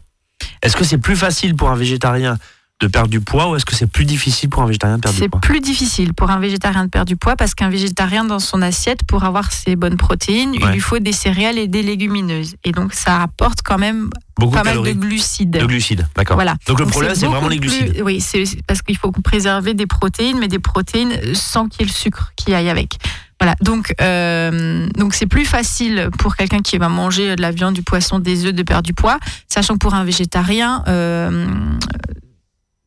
Est-ce 0.61 0.75
que 0.75 0.83
c'est 0.83 0.97
plus 0.97 1.15
facile 1.15 1.55
pour 1.55 1.69
un 1.69 1.75
végétarien 1.75 2.37
de 2.81 2.87
perdre 2.87 3.09
du 3.09 3.21
poids 3.21 3.49
ou 3.49 3.55
est-ce 3.55 3.65
que 3.65 3.75
c'est 3.75 3.87
plus 3.87 4.05
difficile 4.05 4.49
pour 4.49 4.63
un 4.63 4.65
végétarien 4.65 4.97
de 4.97 5.01
perdre 5.01 5.19
du 5.19 5.29
poids 5.29 5.39
C'est 5.41 5.47
plus 5.47 5.59
difficile 5.61 6.13
pour 6.13 6.31
un 6.31 6.39
végétarien 6.39 6.85
de 6.85 6.89
perdre 6.89 7.07
du 7.07 7.15
poids 7.15 7.35
parce 7.35 7.53
qu'un 7.53 7.69
végétarien 7.69 8.25
dans 8.25 8.39
son 8.39 8.61
assiette, 8.61 9.03
pour 9.07 9.23
avoir 9.23 9.51
ses 9.51 9.75
bonnes 9.75 9.97
protéines, 9.97 10.53
il 10.53 10.65
lui 10.67 10.79
faut 10.79 10.99
des 10.99 11.11
céréales 11.11 11.59
et 11.59 11.67
des 11.67 11.83
légumineuses. 11.83 12.55
Et 12.63 12.71
donc 12.71 12.93
ça 12.93 13.21
apporte 13.21 13.61
quand 13.63 13.77
même 13.77 14.09
Beaucoup 14.37 14.55
pas 14.55 14.63
mal 14.63 14.81
de 14.81 14.91
glucides. 14.93 15.51
De 15.51 15.65
glucides, 15.65 16.07
d'accord. 16.15 16.35
Voilà. 16.35 16.55
Donc 16.67 16.79
le 16.79 16.87
problème, 16.87 17.13
c'est 17.13 17.27
vraiment 17.27 17.47
les 17.47 17.59
glucides. 17.59 18.01
oui, 18.03 18.19
c'est 18.19 18.43
parce 18.65 18.81
qu'il 18.81 18.97
faut 18.97 19.11
préserver 19.11 19.75
des 19.75 19.85
protéines, 19.85 20.39
mais 20.39 20.47
des 20.47 20.59
protéines 20.59 21.35
sans 21.35 21.67
qu'il 21.67 21.81
y 21.81 21.83
ait 21.83 21.91
le 21.91 21.95
sucre 21.95 22.31
qui 22.35 22.53
aille 22.53 22.69
avec. 22.69 22.97
Voilà, 23.39 23.55
donc 23.61 23.95
euh, 24.01 24.87
donc 24.95 25.15
c'est 25.15 25.25
plus 25.25 25.45
facile 25.45 26.09
pour 26.19 26.35
quelqu'un 26.35 26.59
qui 26.59 26.77
va 26.77 26.89
manger 26.89 27.35
de 27.35 27.41
la 27.41 27.49
viande, 27.49 27.73
du 27.73 27.81
poisson, 27.81 28.19
des 28.19 28.45
œufs 28.45 28.53
de 28.53 28.61
perdre 28.61 28.83
du 28.83 28.93
poids, 28.93 29.17
sachant 29.47 29.73
que 29.73 29.79
pour 29.79 29.95
un 29.95 30.03
végétarien, 30.03 30.83
euh, 30.87 31.47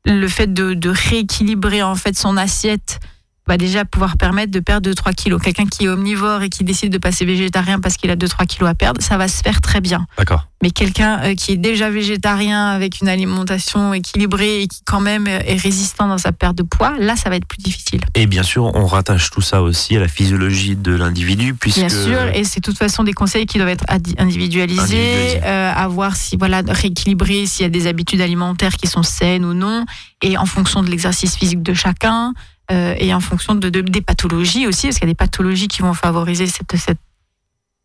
le 0.04 0.28
fait 0.28 0.52
de, 0.52 0.88
rééquilibrer 0.88 1.82
en 1.82 1.94
fait 1.94 2.16
son 2.16 2.36
assiette 2.36 3.00
va 3.46 3.56
déjà 3.56 3.84
pouvoir 3.84 4.16
permettre 4.16 4.50
de 4.50 4.60
perdre 4.60 4.90
2-3 4.90 5.14
kilos. 5.14 5.40
Quelqu'un 5.42 5.66
qui 5.66 5.84
est 5.84 5.88
omnivore 5.88 6.42
et 6.42 6.48
qui 6.48 6.64
décide 6.64 6.92
de 6.92 6.98
passer 6.98 7.24
végétarien 7.24 7.80
parce 7.80 7.96
qu'il 7.96 8.10
a 8.10 8.16
2-3 8.16 8.46
kilos 8.46 8.68
à 8.68 8.74
perdre, 8.74 9.02
ça 9.02 9.18
va 9.18 9.28
se 9.28 9.42
faire 9.42 9.60
très 9.60 9.80
bien. 9.80 10.06
D'accord. 10.18 10.46
Mais 10.62 10.70
quelqu'un 10.70 11.20
euh, 11.22 11.34
qui 11.34 11.52
est 11.52 11.56
déjà 11.58 11.90
végétarien 11.90 12.68
avec 12.68 13.02
une 13.02 13.08
alimentation 13.08 13.92
équilibrée 13.92 14.62
et 14.62 14.66
qui 14.66 14.80
quand 14.86 15.00
même 15.00 15.26
est 15.26 15.60
résistant 15.60 16.08
dans 16.08 16.16
sa 16.16 16.32
perte 16.32 16.56
de 16.56 16.62
poids, 16.62 16.94
là, 16.98 17.16
ça 17.16 17.28
va 17.28 17.36
être 17.36 17.46
plus 17.46 17.58
difficile. 17.58 18.00
Et 18.14 18.26
bien 18.26 18.42
sûr, 18.42 18.64
on 18.74 18.86
rattache 18.86 19.30
tout 19.30 19.42
ça 19.42 19.60
aussi 19.60 19.94
à 19.94 20.00
la 20.00 20.08
physiologie 20.08 20.74
de 20.74 20.94
l'individu, 20.94 21.52
puisque... 21.52 21.80
Bien 21.80 21.88
sûr, 21.90 22.22
et 22.32 22.44
c'est 22.44 22.60
de 22.60 22.64
toute 22.64 22.78
façon 22.78 23.04
des 23.04 23.12
conseils 23.12 23.44
qui 23.44 23.58
doivent 23.58 23.68
être 23.68 23.84
individualisés, 24.16 25.42
euh, 25.42 25.70
à 25.74 25.86
voir 25.88 26.16
si, 26.16 26.38
voilà, 26.38 26.62
rééquilibrer 26.66 27.44
s'il 27.44 27.64
y 27.64 27.66
a 27.66 27.70
des 27.70 27.86
habitudes 27.86 28.22
alimentaires 28.22 28.76
qui 28.76 28.86
sont 28.86 29.02
saines 29.02 29.44
ou 29.44 29.52
non, 29.52 29.84
et 30.22 30.38
en 30.38 30.46
fonction 30.46 30.82
de 30.82 30.88
l'exercice 30.88 31.36
physique 31.36 31.62
de 31.62 31.74
chacun. 31.74 32.32
Euh, 32.70 32.94
et 32.98 33.12
en 33.12 33.20
fonction 33.20 33.54
de, 33.54 33.68
des 33.68 34.00
pathologies 34.00 34.66
aussi, 34.66 34.86
parce 34.86 34.98
qu'il 34.98 35.06
y 35.06 35.10
a 35.10 35.12
des 35.12 35.16
pathologies 35.16 35.68
qui 35.68 35.82
vont 35.82 35.94
favoriser 35.94 36.46
cette, 36.46 36.76
cette 36.76 36.98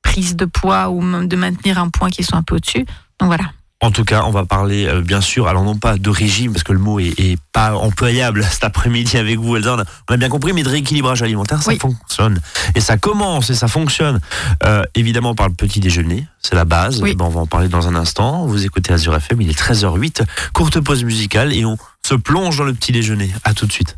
prise 0.02 0.36
de 0.36 0.46
poids 0.46 0.90
ou 0.90 1.02
même 1.02 1.28
de 1.28 1.36
maintenir 1.36 1.80
un 1.80 1.90
point 1.90 2.10
qui 2.10 2.24
soit 2.24 2.38
un 2.38 2.44
peu 2.44 2.56
au-dessus? 2.56 2.86
Donc 3.20 3.28
voilà. 3.28 3.52
En 3.82 3.92
tout 3.92 4.04
cas, 4.04 4.24
on 4.26 4.32
va 4.32 4.44
parler 4.44 4.88
euh, 4.88 5.00
bien 5.00 5.22
sûr, 5.22 5.48
alors 5.48 5.64
non 5.64 5.78
pas 5.78 5.98
de 5.98 6.10
régime, 6.10 6.52
parce 6.52 6.64
que 6.64 6.74
le 6.74 6.80
mot 6.80 7.00
est, 7.00 7.38
pas 7.54 7.76
employable 7.76 8.46
cet 8.50 8.66
après-midi 8.66 9.18
avec 9.18 9.40
vous, 9.40 9.56
Elsa, 9.56 9.78
on 10.10 10.14
a, 10.14 10.18
bien 10.18 10.28
compris, 10.28 10.52
mais 10.52 10.64
de 10.64 10.70
rééquilibrage 10.70 11.24
alimentaire, 11.24 11.64
ça 11.64 11.72
fonctionne. 11.80 12.42
Et 12.76 12.82
ça 12.82 12.98
commence 12.98 13.50
et 13.50 13.56
ça 13.56 13.70
fonctionne. 13.70 14.20
Euh, 14.66 14.84
évidemment 14.96 15.34
par 15.34 15.48
le 15.48 15.54
petit 15.54 15.80
déjeuner, 15.80 16.28
c'est 16.42 16.56
la 16.56 16.66
base. 16.66 17.02
on 17.02 17.30
va 17.30 17.40
en 17.40 17.48
parler 17.48 17.70
dans 17.70 17.88
un 17.88 17.96
instant. 17.96 18.46
Vous 18.46 18.66
écoutez 18.66 18.92
Azure 18.92 19.16
FM, 19.16 19.42
il 19.42 19.50
est 19.50 19.58
13h08, 19.58 20.24
courte 20.54 20.82
pause 20.82 21.06
musicale 21.06 21.54
et 21.54 21.64
on 21.64 21.78
se 22.06 22.16
plonge 22.16 22.58
dans 22.58 22.66
le 22.66 22.74
petit 22.74 22.92
déjeuner. 22.92 23.32
À 23.46 23.54
tout 23.54 23.66
de 23.66 23.72
suite. 23.72 23.98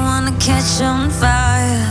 catch 0.41 0.81
on 0.81 1.11
fire. 1.11 1.90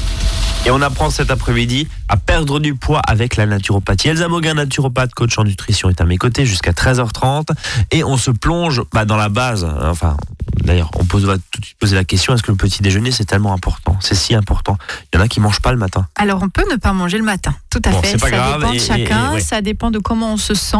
Et 0.65 0.69
on 0.69 0.79
apprend 0.81 1.09
cet 1.09 1.31
après-midi 1.31 1.87
à 2.07 2.17
perdre 2.17 2.59
du 2.59 2.75
poids 2.75 2.99
avec 3.07 3.35
la 3.35 3.47
naturopathie. 3.47 4.09
Elsa 4.09 4.27
Moguin, 4.27 4.53
naturopathe, 4.53 5.11
coach 5.15 5.37
en 5.39 5.43
nutrition, 5.43 5.89
est 5.89 5.99
à 5.99 6.05
mes 6.05 6.17
côtés 6.17 6.45
jusqu'à 6.45 6.71
13h30. 6.71 7.47
Et 7.89 8.03
on 8.03 8.15
se 8.15 8.29
plonge 8.29 8.83
bah, 8.93 9.05
dans 9.05 9.17
la 9.17 9.29
base. 9.29 9.63
Enfin, 9.81 10.17
d'ailleurs, 10.63 10.91
on 10.99 11.05
pose, 11.05 11.25
va 11.25 11.37
tout 11.37 11.59
de 11.59 11.65
suite 11.65 11.77
poser 11.79 11.95
la 11.95 12.03
question 12.03 12.35
est-ce 12.35 12.43
que 12.43 12.51
le 12.51 12.57
petit 12.57 12.83
déjeuner, 12.83 13.11
c'est 13.11 13.25
tellement 13.25 13.53
important 13.53 13.97
C'est 14.01 14.13
si 14.15 14.35
important? 14.35 14.77
Il 15.11 15.17
y 15.17 15.19
en 15.19 15.25
a 15.25 15.27
qui 15.27 15.39
mangent 15.39 15.61
pas 15.61 15.71
le 15.71 15.79
matin. 15.79 16.05
Alors, 16.15 16.43
on 16.43 16.49
peut 16.49 16.65
ne 16.71 16.75
pas 16.75 16.93
manger 16.93 17.17
le 17.17 17.23
matin, 17.23 17.55
tout 17.71 17.81
à 17.85 17.89
Bon, 17.89 18.01
fait. 18.03 18.17
pas 18.19 18.29
ça 18.29 18.35
grave, 18.35 18.59
dépend 18.59 18.71
de 18.71 18.75
et- 18.75 18.79
chacun, 18.79 19.31
et- 19.31 19.33
ouais. 19.35 19.41
ça 19.41 19.61
dépend 19.61 19.89
de 19.89 19.97
comment 19.97 20.33
on 20.33 20.37
se 20.37 20.53
sent. 20.53 20.77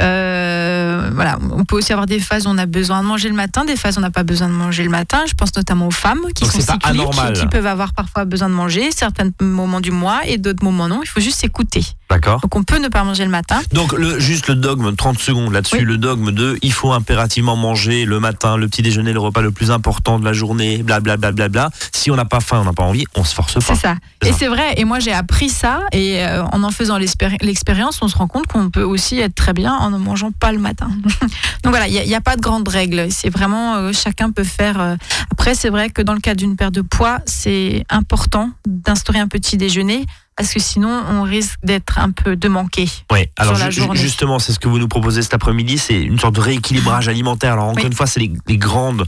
Euh, 0.00 0.77
voilà, 1.12 1.38
on 1.52 1.64
peut 1.64 1.76
aussi 1.76 1.92
avoir 1.92 2.06
des 2.06 2.20
phases 2.20 2.46
où 2.46 2.50
on 2.50 2.58
a 2.58 2.66
besoin 2.66 3.02
de 3.02 3.06
manger 3.06 3.28
le 3.28 3.34
matin, 3.34 3.64
des 3.64 3.76
phases 3.76 3.96
où 3.96 3.98
on 3.98 4.02
n'a 4.02 4.10
pas 4.10 4.22
besoin 4.22 4.48
de 4.48 4.54
manger 4.54 4.84
le 4.84 4.90
matin. 4.90 5.24
Je 5.26 5.34
pense 5.34 5.54
notamment 5.56 5.86
aux 5.88 5.92
femmes 5.92 6.20
qui 6.34 6.44
Donc 6.44 6.52
sont 6.52 6.60
cycliques, 6.60 7.32
qui 7.34 7.46
peuvent 7.46 7.66
avoir 7.66 7.92
parfois 7.92 8.24
besoin 8.24 8.48
de 8.48 8.54
manger 8.54 8.90
certains 8.92 9.30
moments 9.40 9.80
du 9.80 9.90
mois 9.90 10.20
et 10.26 10.38
d'autres 10.38 10.64
moments 10.64 10.88
non. 10.88 11.00
Il 11.02 11.08
faut 11.08 11.20
juste 11.20 11.40
s'écouter. 11.40 11.82
D'accord 12.10 12.40
Donc 12.40 12.56
on 12.56 12.62
peut 12.62 12.78
ne 12.78 12.88
pas 12.88 13.04
manger 13.04 13.24
le 13.24 13.30
matin. 13.30 13.60
Donc 13.72 13.92
le, 13.92 14.18
juste 14.18 14.48
le 14.48 14.54
dogme, 14.54 14.94
30 14.96 15.18
secondes 15.18 15.52
là-dessus, 15.52 15.76
Oui. 15.78 15.84
le 15.84 15.98
dogme 15.98 16.30
de 16.32 16.58
il 16.62 16.72
faut 16.72 16.92
impérativement 16.92 17.54
manger 17.56 18.04
le 18.06 18.18
matin, 18.20 18.56
le 18.56 18.66
petit 18.68 18.82
déjeuner, 18.82 19.12
le 19.12 19.20
repas 19.20 19.42
le 19.42 19.50
plus 19.52 19.70
important 19.70 20.18
de 20.18 20.24
la 20.24 20.32
journée, 20.32 20.82
blablabla. 20.82 21.32
Bla, 21.32 21.48
bla, 21.48 21.68
bla. 21.68 21.70
Si 21.92 22.10
on 22.10 22.16
n'a 22.16 22.24
pas 22.24 22.40
faim, 22.40 22.60
on 22.62 22.64
n'a 22.64 22.72
pas 22.72 22.82
envie, 22.84 23.04
on 23.14 23.24
se 23.24 23.34
force 23.34 23.54
pas. 23.54 23.60
C'est 23.60 23.74
ça. 23.74 23.96
Et 24.24 24.32
c'est 24.32 24.48
vrai. 24.48 24.74
Et 24.78 24.84
moi 24.84 24.98
j'ai 25.00 25.12
appris 25.12 25.48
ça 25.50 25.80
et 25.92 26.24
euh, 26.24 26.44
en 26.44 26.62
en 26.62 26.70
faisant 26.70 26.98
l'expéri- 26.98 27.36
l'expérience, 27.42 28.00
on 28.02 28.08
se 28.08 28.16
rend 28.16 28.26
compte 28.26 28.46
qu'on 28.46 28.70
peut 28.70 28.82
aussi 28.82 29.18
être 29.20 29.34
très 29.34 29.52
bien 29.52 29.72
en 29.74 29.90
ne 29.90 29.98
mangeant 29.98 30.32
pas 30.32 30.52
le 30.52 30.58
matin. 30.58 30.88
Donc 31.62 31.70
voilà, 31.72 31.88
il 31.88 32.06
n'y 32.06 32.14
a 32.14 32.20
pas 32.20 32.36
de 32.36 32.40
grande 32.40 32.66
règle. 32.68 33.08
C'est 33.10 33.30
vraiment 33.30 33.74
euh, 33.76 33.92
chacun 33.92 34.30
peut 34.30 34.44
faire. 34.44 34.80
euh. 34.80 34.96
Après, 35.30 35.54
c'est 35.54 35.68
vrai 35.70 35.90
que 35.90 36.02
dans 36.02 36.14
le 36.14 36.20
cas 36.20 36.34
d'une 36.34 36.56
perte 36.56 36.74
de 36.74 36.82
poids, 36.82 37.18
c'est 37.26 37.84
important 37.90 38.50
d'instaurer 38.66 39.18
un 39.18 39.28
petit 39.28 39.56
déjeuner 39.56 40.06
parce 40.38 40.54
que 40.54 40.60
sinon 40.60 40.88
on 41.10 41.22
risque 41.22 41.58
d'être 41.64 41.98
un 41.98 42.10
peu 42.12 42.36
de 42.36 42.48
manquer. 42.48 42.88
Ouais. 43.12 43.30
Alors 43.36 43.58
la 43.58 43.70
ju- 43.70 43.80
journée. 43.82 43.98
justement, 44.00 44.38
c'est 44.38 44.52
ce 44.52 44.58
que 44.58 44.68
vous 44.68 44.78
nous 44.78 44.88
proposez 44.88 45.22
cet 45.22 45.34
après-midi, 45.34 45.76
c'est 45.78 46.00
une 46.00 46.18
sorte 46.18 46.36
de 46.36 46.40
rééquilibrage 46.40 47.08
alimentaire. 47.08 47.54
Alors 47.54 47.64
encore 47.66 47.82
Oui. 47.82 47.88
une 47.90 47.92
fois, 47.94 48.06
c'est 48.06 48.20
les, 48.20 48.32
les 48.46 48.56
grandes, 48.56 49.04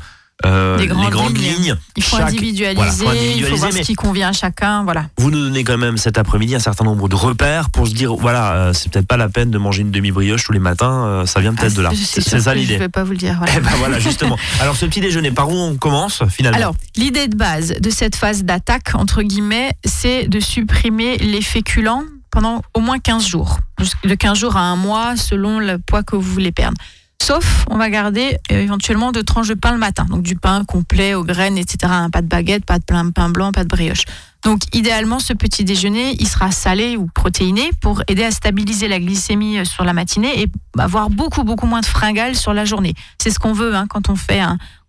euh, 0.46 0.78
Les 0.78 0.86
grandes 0.86 1.36
lignes. 1.36 1.56
lignes. 1.64 1.76
Il 1.96 2.02
faut 2.02 2.16
Chaque- 2.16 2.28
individualiser, 2.28 2.74
voilà, 3.04 3.20
faut 3.20 3.26
il 3.36 3.44
faut 3.44 3.56
voir 3.56 3.72
ce 3.72 3.78
qui 3.80 3.94
convient 3.94 4.28
à 4.28 4.32
chacun. 4.32 4.84
Voilà. 4.84 5.06
Vous 5.18 5.30
nous 5.30 5.40
donnez 5.40 5.64
quand 5.64 5.78
même 5.78 5.96
cet 5.98 6.18
après-midi 6.18 6.54
un 6.54 6.58
certain 6.60 6.84
nombre 6.84 7.08
de 7.08 7.14
repères 7.14 7.70
pour 7.70 7.86
se 7.88 7.92
dire 7.94 8.14
voilà, 8.14 8.52
euh, 8.52 8.72
c'est 8.72 8.90
peut-être 8.92 9.06
pas 9.06 9.16
la 9.16 9.28
peine 9.28 9.50
de 9.50 9.58
manger 9.58 9.82
une 9.82 9.90
demi-brioche 9.90 10.44
tous 10.44 10.52
les 10.52 10.58
matins, 10.58 11.04
euh, 11.06 11.26
ça 11.26 11.40
vient 11.40 11.54
peut-être 11.54 11.72
Ah, 11.74 11.78
de 11.78 11.82
là. 11.82 11.90
c'est- 11.94 12.20
ça 12.20 12.38
que 12.52 12.58
Je 12.58 12.62
l'idée. 12.62 12.76
vais 12.78 12.88
pas 12.88 13.04
vous 13.04 13.12
le 13.12 13.18
dire. 13.18 13.34
voilà. 13.38 13.52
Eh 13.56 13.60
ben 13.60 13.70
voilà, 13.78 13.98
justement. 14.00 14.38
Alors 14.60 14.76
ce 14.76 14.86
petit 14.86 15.00
déjeuner, 15.00 15.30
par 15.30 15.48
où 15.50 15.54
on 15.54 15.76
commence 15.76 16.22
finalement 16.28 16.56
Alors, 16.58 16.74
l'idée 16.96 17.28
de 17.28 17.36
base 17.36 17.74
de 17.80 17.90
cette 17.90 18.16
phase 18.16 18.44
d'attaque, 18.44 18.90
entre 18.94 19.22
guillemets, 19.22 19.72
c'est 19.84 20.26
de 20.28 20.40
supprimer 20.40 21.18
les 21.18 21.42
féculents 21.42 22.04
pendant 22.30 22.62
au 22.74 22.80
moins 22.80 22.98
15 22.98 23.26
jours. 23.26 23.58
De 24.04 24.14
15 24.14 24.38
jours 24.38 24.56
à 24.56 24.60
un 24.60 24.76
mois, 24.76 25.16
selon 25.16 25.58
le 25.58 25.78
poids 25.78 26.02
que 26.02 26.14
vous 26.16 26.22
voulez 26.32 26.52
perdre. 26.52 26.76
Sauf, 27.22 27.66
on 27.68 27.76
va 27.76 27.90
garder 27.90 28.38
euh, 28.50 28.62
éventuellement 28.62 29.12
deux 29.12 29.22
tranches 29.22 29.48
de 29.48 29.54
pain 29.54 29.72
le 29.72 29.78
matin. 29.78 30.06
Donc 30.08 30.22
du 30.22 30.36
pain 30.36 30.64
complet 30.64 31.12
aux 31.12 31.22
graines, 31.22 31.58
etc. 31.58 31.76
hein, 31.84 32.10
Pas 32.10 32.22
de 32.22 32.26
baguette, 32.26 32.64
pas 32.64 32.78
de 32.78 32.84
pain, 32.84 33.28
blanc, 33.28 33.52
pas 33.52 33.62
de 33.62 33.68
brioche. 33.68 34.04
Donc 34.42 34.62
idéalement, 34.74 35.18
ce 35.18 35.34
petit 35.34 35.64
déjeuner, 35.64 36.16
il 36.18 36.26
sera 36.26 36.50
salé 36.50 36.96
ou 36.96 37.06
protéiné 37.06 37.70
pour 37.82 38.02
aider 38.08 38.24
à 38.24 38.30
stabiliser 38.30 38.88
la 38.88 38.98
glycémie 38.98 39.58
euh, 39.58 39.64
sur 39.64 39.84
la 39.84 39.92
matinée 39.92 40.42
et 40.42 40.46
avoir 40.78 41.10
beaucoup, 41.10 41.44
beaucoup 41.44 41.66
moins 41.66 41.82
de 41.82 41.86
fringales 41.86 42.36
sur 42.36 42.54
la 42.54 42.64
journée. 42.64 42.94
C'est 43.22 43.30
ce 43.30 43.38
qu'on 43.38 43.52
veut 43.52 43.74
hein, 43.74 43.86
quand 43.86 44.08
on 44.08 44.16
fait 44.16 44.40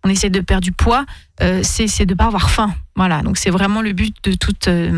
on 0.02 0.08
essaie 0.08 0.30
de 0.30 0.40
perdre 0.40 0.64
du 0.64 0.72
poids, 0.72 1.04
euh, 1.42 1.60
c'est 1.62 2.06
de 2.06 2.14
pas 2.14 2.24
avoir 2.24 2.50
faim. 2.50 2.74
Voilà, 2.96 3.20
donc 3.22 3.36
c'est 3.36 3.50
vraiment 3.50 3.82
le 3.82 3.92
but 3.92 4.16
de 4.24 4.32
toute 4.32 4.68
de, 4.68 4.96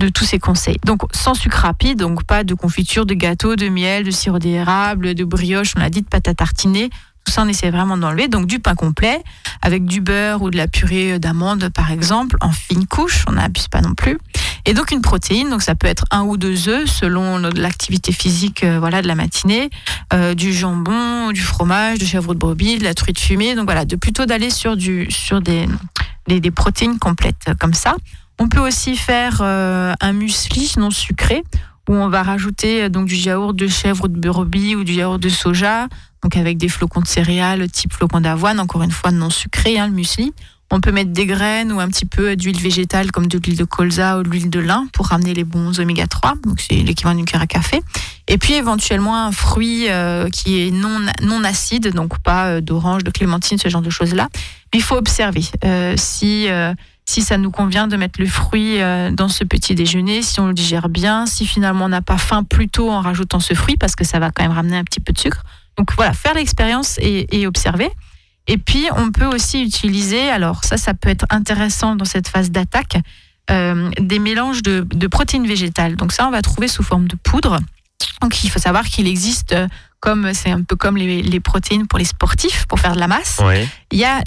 de 0.00 0.08
tous 0.08 0.24
ces 0.24 0.38
conseils. 0.38 0.78
Donc 0.84 1.02
sans 1.14 1.34
sucre 1.34 1.58
rapide, 1.58 1.98
donc 1.98 2.24
pas 2.24 2.44
de 2.44 2.54
confiture, 2.54 3.06
de 3.06 3.14
gâteau, 3.14 3.56
de 3.56 3.68
miel, 3.68 4.04
de 4.04 4.10
sirop 4.10 4.38
d'érable, 4.38 5.14
de 5.14 5.24
brioche, 5.24 5.72
on 5.76 5.80
l'a 5.80 5.90
dit, 5.90 6.02
de 6.02 6.08
pâte 6.08 6.28
à 6.28 6.34
tartiner. 6.34 6.90
Tout 7.24 7.32
ça, 7.32 7.42
on 7.42 7.48
essaie 7.48 7.70
vraiment 7.70 7.96
d'enlever. 7.96 8.28
Donc 8.28 8.46
du 8.46 8.60
pain 8.60 8.76
complet 8.76 9.20
avec 9.60 9.84
du 9.84 10.00
beurre 10.00 10.42
ou 10.42 10.50
de 10.50 10.56
la 10.56 10.68
purée 10.68 11.18
d'amandes, 11.18 11.70
par 11.70 11.90
exemple, 11.90 12.36
en 12.40 12.52
fine 12.52 12.86
couche. 12.86 13.24
On 13.26 13.32
n'abuse 13.32 13.66
pas 13.66 13.80
non 13.80 13.94
plus. 13.94 14.18
Et 14.64 14.74
donc 14.74 14.92
une 14.92 15.00
protéine, 15.00 15.50
donc 15.50 15.62
ça 15.62 15.74
peut 15.74 15.88
être 15.88 16.04
un 16.10 16.22
ou 16.22 16.36
deux 16.36 16.68
œufs 16.68 16.88
selon 16.88 17.38
l'activité 17.38 18.12
physique, 18.12 18.64
euh, 18.64 18.78
voilà, 18.78 19.02
de 19.02 19.08
la 19.08 19.14
matinée, 19.14 19.70
euh, 20.12 20.34
du 20.34 20.52
jambon, 20.52 21.32
du 21.32 21.40
fromage, 21.40 21.98
du 21.98 22.06
chèvre 22.06 22.34
de 22.34 22.38
brebis, 22.38 22.78
de 22.78 22.84
la 22.84 22.94
truite 22.94 23.18
fumée. 23.18 23.54
Donc 23.54 23.66
voilà, 23.66 23.84
de 23.84 23.96
plutôt 23.96 24.26
d'aller 24.26 24.50
sur 24.50 24.76
du 24.76 25.06
sur 25.10 25.40
des, 25.40 25.66
des 26.28 26.40
des 26.40 26.50
protéines 26.50 26.98
complètes 26.98 27.42
euh, 27.48 27.54
comme 27.58 27.74
ça. 27.74 27.96
On 28.38 28.48
peut 28.48 28.60
aussi 28.60 28.96
faire 28.96 29.38
euh, 29.40 29.94
un 30.00 30.12
muesli 30.12 30.72
non 30.78 30.90
sucré 30.90 31.42
où 31.88 31.94
on 31.94 32.08
va 32.08 32.22
rajouter 32.22 32.84
euh, 32.84 32.88
donc 32.88 33.06
du 33.06 33.16
yaourt 33.16 33.54
de 33.54 33.68
chèvre 33.68 34.04
ou 34.04 34.08
de 34.08 34.18
brebis 34.18 34.74
ou 34.74 34.84
du 34.84 34.92
yaourt 34.92 35.18
de 35.18 35.28
soja, 35.28 35.88
donc 36.22 36.36
avec 36.36 36.58
des 36.58 36.68
flocons 36.68 37.00
de 37.00 37.06
céréales 37.06 37.70
type 37.70 37.92
flocons 37.92 38.20
d'avoine, 38.20 38.60
encore 38.60 38.82
une 38.82 38.90
fois 38.90 39.10
non 39.10 39.30
sucré, 39.30 39.78
hein, 39.78 39.86
le 39.86 39.94
muesli. 39.94 40.32
On 40.72 40.80
peut 40.80 40.90
mettre 40.90 41.12
des 41.12 41.26
graines 41.26 41.70
ou 41.70 41.78
un 41.78 41.86
petit 41.86 42.06
peu 42.06 42.34
d'huile 42.34 42.58
végétale 42.58 43.12
comme 43.12 43.28
de 43.28 43.38
l'huile 43.38 43.56
de 43.56 43.64
colza 43.64 44.18
ou 44.18 44.24
de 44.24 44.28
l'huile 44.28 44.50
de 44.50 44.58
lin 44.58 44.88
pour 44.92 45.06
ramener 45.06 45.32
les 45.32 45.44
bons 45.44 45.78
oméga 45.78 46.08
3. 46.08 46.34
Donc 46.44 46.60
c'est 46.60 46.74
l'équivalent 46.74 47.14
d'une 47.14 47.24
cuillère 47.24 47.42
à 47.42 47.46
café. 47.46 47.80
Et 48.26 48.36
puis 48.36 48.54
éventuellement 48.54 49.16
un 49.16 49.30
fruit 49.30 49.88
euh, 49.88 50.28
qui 50.28 50.60
est 50.60 50.72
non, 50.72 50.98
non 51.22 51.44
acide, 51.44 51.92
donc 51.94 52.18
pas 52.18 52.46
euh, 52.46 52.60
d'orange, 52.60 53.04
de 53.04 53.10
clémentine, 53.10 53.58
ce 53.58 53.68
genre 53.68 53.82
de 53.82 53.90
choses-là. 53.90 54.28
Il 54.74 54.82
faut 54.82 54.96
observer 54.96 55.44
euh, 55.64 55.94
si, 55.96 56.48
euh, 56.48 56.74
si 57.08 57.22
ça 57.22 57.38
nous 57.38 57.50
convient 57.50 57.86
de 57.86 57.96
mettre 57.96 58.20
le 58.20 58.26
fruit 58.26 58.80
euh, 58.80 59.10
dans 59.10 59.28
ce 59.28 59.44
petit 59.44 59.74
déjeuner, 59.74 60.22
si 60.22 60.40
on 60.40 60.48
le 60.48 60.54
digère 60.54 60.88
bien, 60.88 61.26
si 61.26 61.46
finalement 61.46 61.86
on 61.86 61.88
n'a 61.88 62.02
pas 62.02 62.18
faim 62.18 62.42
plus 62.42 62.68
tôt 62.68 62.90
en 62.90 63.00
rajoutant 63.00 63.40
ce 63.40 63.54
fruit, 63.54 63.76
parce 63.76 63.94
que 63.94 64.04
ça 64.04 64.18
va 64.18 64.30
quand 64.30 64.42
même 64.42 64.52
ramener 64.52 64.76
un 64.76 64.84
petit 64.84 65.00
peu 65.00 65.12
de 65.12 65.18
sucre. 65.18 65.42
Donc 65.78 65.92
voilà, 65.94 66.12
faire 66.12 66.34
l'expérience 66.34 66.98
et, 66.98 67.26
et 67.38 67.46
observer. 67.46 67.90
Et 68.48 68.58
puis, 68.58 68.86
on 68.96 69.10
peut 69.10 69.26
aussi 69.26 69.62
utiliser, 69.62 70.28
alors 70.30 70.64
ça, 70.64 70.76
ça 70.76 70.94
peut 70.94 71.08
être 71.08 71.26
intéressant 71.30 71.96
dans 71.96 72.04
cette 72.04 72.28
phase 72.28 72.50
d'attaque, 72.50 72.98
euh, 73.50 73.90
des 74.00 74.18
mélanges 74.18 74.62
de, 74.62 74.86
de 74.88 75.06
protéines 75.06 75.46
végétales. 75.46 75.96
Donc 75.96 76.12
ça, 76.12 76.26
on 76.26 76.30
va 76.30 76.42
trouver 76.42 76.68
sous 76.68 76.82
forme 76.82 77.08
de 77.08 77.16
poudre. 77.16 77.58
Donc 78.20 78.44
il 78.44 78.50
faut 78.50 78.58
savoir 78.58 78.84
qu'il 78.84 79.06
existe, 79.08 79.52
euh, 79.52 79.68
comme 80.00 80.32
c'est 80.32 80.50
un 80.50 80.62
peu 80.62 80.76
comme 80.76 80.96
les, 80.96 81.22
les 81.22 81.40
protéines 81.40 81.86
pour 81.86 81.98
les 81.98 82.04
sportifs, 82.04 82.66
pour 82.66 82.78
faire 82.78 82.94
de 82.94 83.00
la 83.00 83.08
masse. 83.08 83.40
Il 83.90 83.98
y 83.98 84.04
a, 84.04 84.22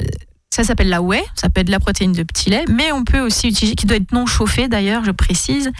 ça 0.63 0.67
s'appelle 0.67 0.89
la 0.89 1.01
whey, 1.01 1.23
ça 1.35 1.49
peut 1.49 1.61
être 1.61 1.67
de 1.67 1.71
la 1.71 1.79
protéine 1.79 2.11
de 2.11 2.23
petit 2.23 2.49
lait, 2.49 2.65
mais 2.67 2.91
on 2.91 3.05
peut 3.05 3.21
aussi 3.21 3.47
utiliser, 3.47 3.75
qui 3.75 3.85
doit 3.85 3.95
être 3.95 4.11
non 4.11 4.25
chauffée 4.25 4.67
d'ailleurs, 4.67 5.05
je 5.05 5.11
précise, 5.11 5.71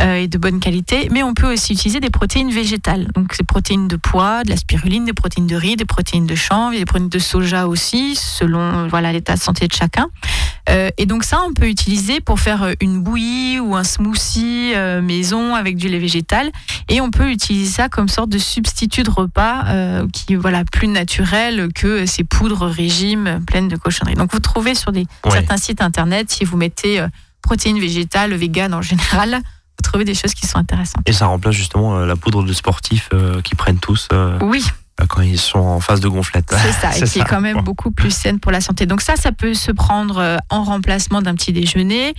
euh, 0.00 0.16
et 0.16 0.26
de 0.26 0.38
bonne 0.38 0.58
qualité, 0.58 1.08
mais 1.12 1.22
on 1.22 1.34
peut 1.34 1.52
aussi 1.52 1.74
utiliser 1.74 2.00
des 2.00 2.10
protéines 2.10 2.50
végétales. 2.50 3.06
Donc 3.14 3.38
des 3.38 3.44
protéines 3.44 3.86
de 3.86 3.94
pois, 3.94 4.42
de 4.42 4.50
la 4.50 4.56
spiruline, 4.56 5.04
des 5.04 5.12
protéines 5.12 5.46
de 5.46 5.54
riz, 5.54 5.76
des 5.76 5.84
protéines 5.84 6.26
de 6.26 6.34
chanvre, 6.34 6.76
des 6.76 6.84
protéines 6.84 7.08
de 7.08 7.18
soja 7.20 7.68
aussi, 7.68 8.16
selon 8.16 8.88
voilà 8.88 9.12
l'état 9.12 9.34
de 9.34 9.40
santé 9.40 9.68
de 9.68 9.72
chacun. 9.72 10.08
Euh, 10.70 10.88
et 10.96 11.06
donc 11.06 11.24
ça, 11.24 11.40
on 11.46 11.52
peut 11.52 11.68
utiliser 11.68 12.20
pour 12.20 12.40
faire 12.40 12.62
euh, 12.62 12.72
une 12.80 13.02
bouillie 13.02 13.60
ou 13.60 13.74
un 13.76 13.84
smoothie 13.84 14.72
euh, 14.74 15.02
maison 15.02 15.54
avec 15.54 15.76
du 15.76 15.88
lait 15.88 15.98
végétal. 15.98 16.50
Et 16.88 17.00
on 17.00 17.10
peut 17.10 17.30
utiliser 17.30 17.70
ça 17.70 17.88
comme 17.88 18.08
sorte 18.08 18.30
de 18.30 18.38
substitut 18.38 19.02
de 19.02 19.10
repas 19.10 19.64
euh, 19.66 20.06
qui 20.12 20.34
voilà, 20.36 20.64
plus 20.64 20.88
naturel 20.88 21.68
que 21.74 22.06
ces 22.06 22.24
poudres 22.24 22.66
régimes 22.66 23.40
pleines 23.46 23.68
de 23.68 23.76
cochonneries. 23.76 24.14
Donc 24.16 24.32
vous 24.32 24.40
trouvez 24.40 24.74
sur 24.74 24.90
des, 24.92 25.06
Ouais. 25.24 25.32
certains 25.32 25.56
sites 25.56 25.82
internet, 25.82 26.30
si 26.30 26.44
vous 26.44 26.56
mettez 26.56 27.04
protéines 27.42 27.78
végétales, 27.78 28.32
vegan 28.34 28.72
en 28.74 28.82
général, 28.82 29.32
vous 29.34 29.82
trouvez 29.82 30.04
des 30.04 30.14
choses 30.14 30.34
qui 30.34 30.46
sont 30.46 30.58
intéressantes. 30.58 31.02
Et 31.06 31.12
ça 31.12 31.26
remplace 31.26 31.54
justement 31.54 31.98
la 32.00 32.16
poudre 32.16 32.42
de 32.42 32.52
sportifs 32.52 33.10
qui 33.42 33.54
prennent 33.54 33.78
tous 33.78 34.08
Oui, 34.42 34.64
quand 35.08 35.22
ils 35.22 35.38
sont 35.40 35.58
en 35.58 35.80
phase 35.80 36.00
de 36.00 36.08
gonflette. 36.08 36.54
c'est 36.56 36.72
ça, 36.72 36.96
et 36.96 37.00
C'est 37.00 37.10
qui 37.12 37.18
est 37.20 37.24
quand 37.24 37.40
même 37.40 37.56
Bon. 37.56 37.62
beaucoup 37.62 37.90
plus 37.90 38.10
saine 38.10 38.38
pour 38.40 38.52
la 38.52 38.60
santé. 38.60 38.86
Donc 38.86 39.00
ça, 39.00 39.16
ça 39.16 39.32
peut 39.32 39.54
se 39.54 39.72
prendre 39.72 40.18
euh, 40.18 40.36
en 40.50 40.62
remplacement 40.64 41.20
d'un 41.22 41.34
petit 41.34 41.52
déjeuner, 41.52 42.14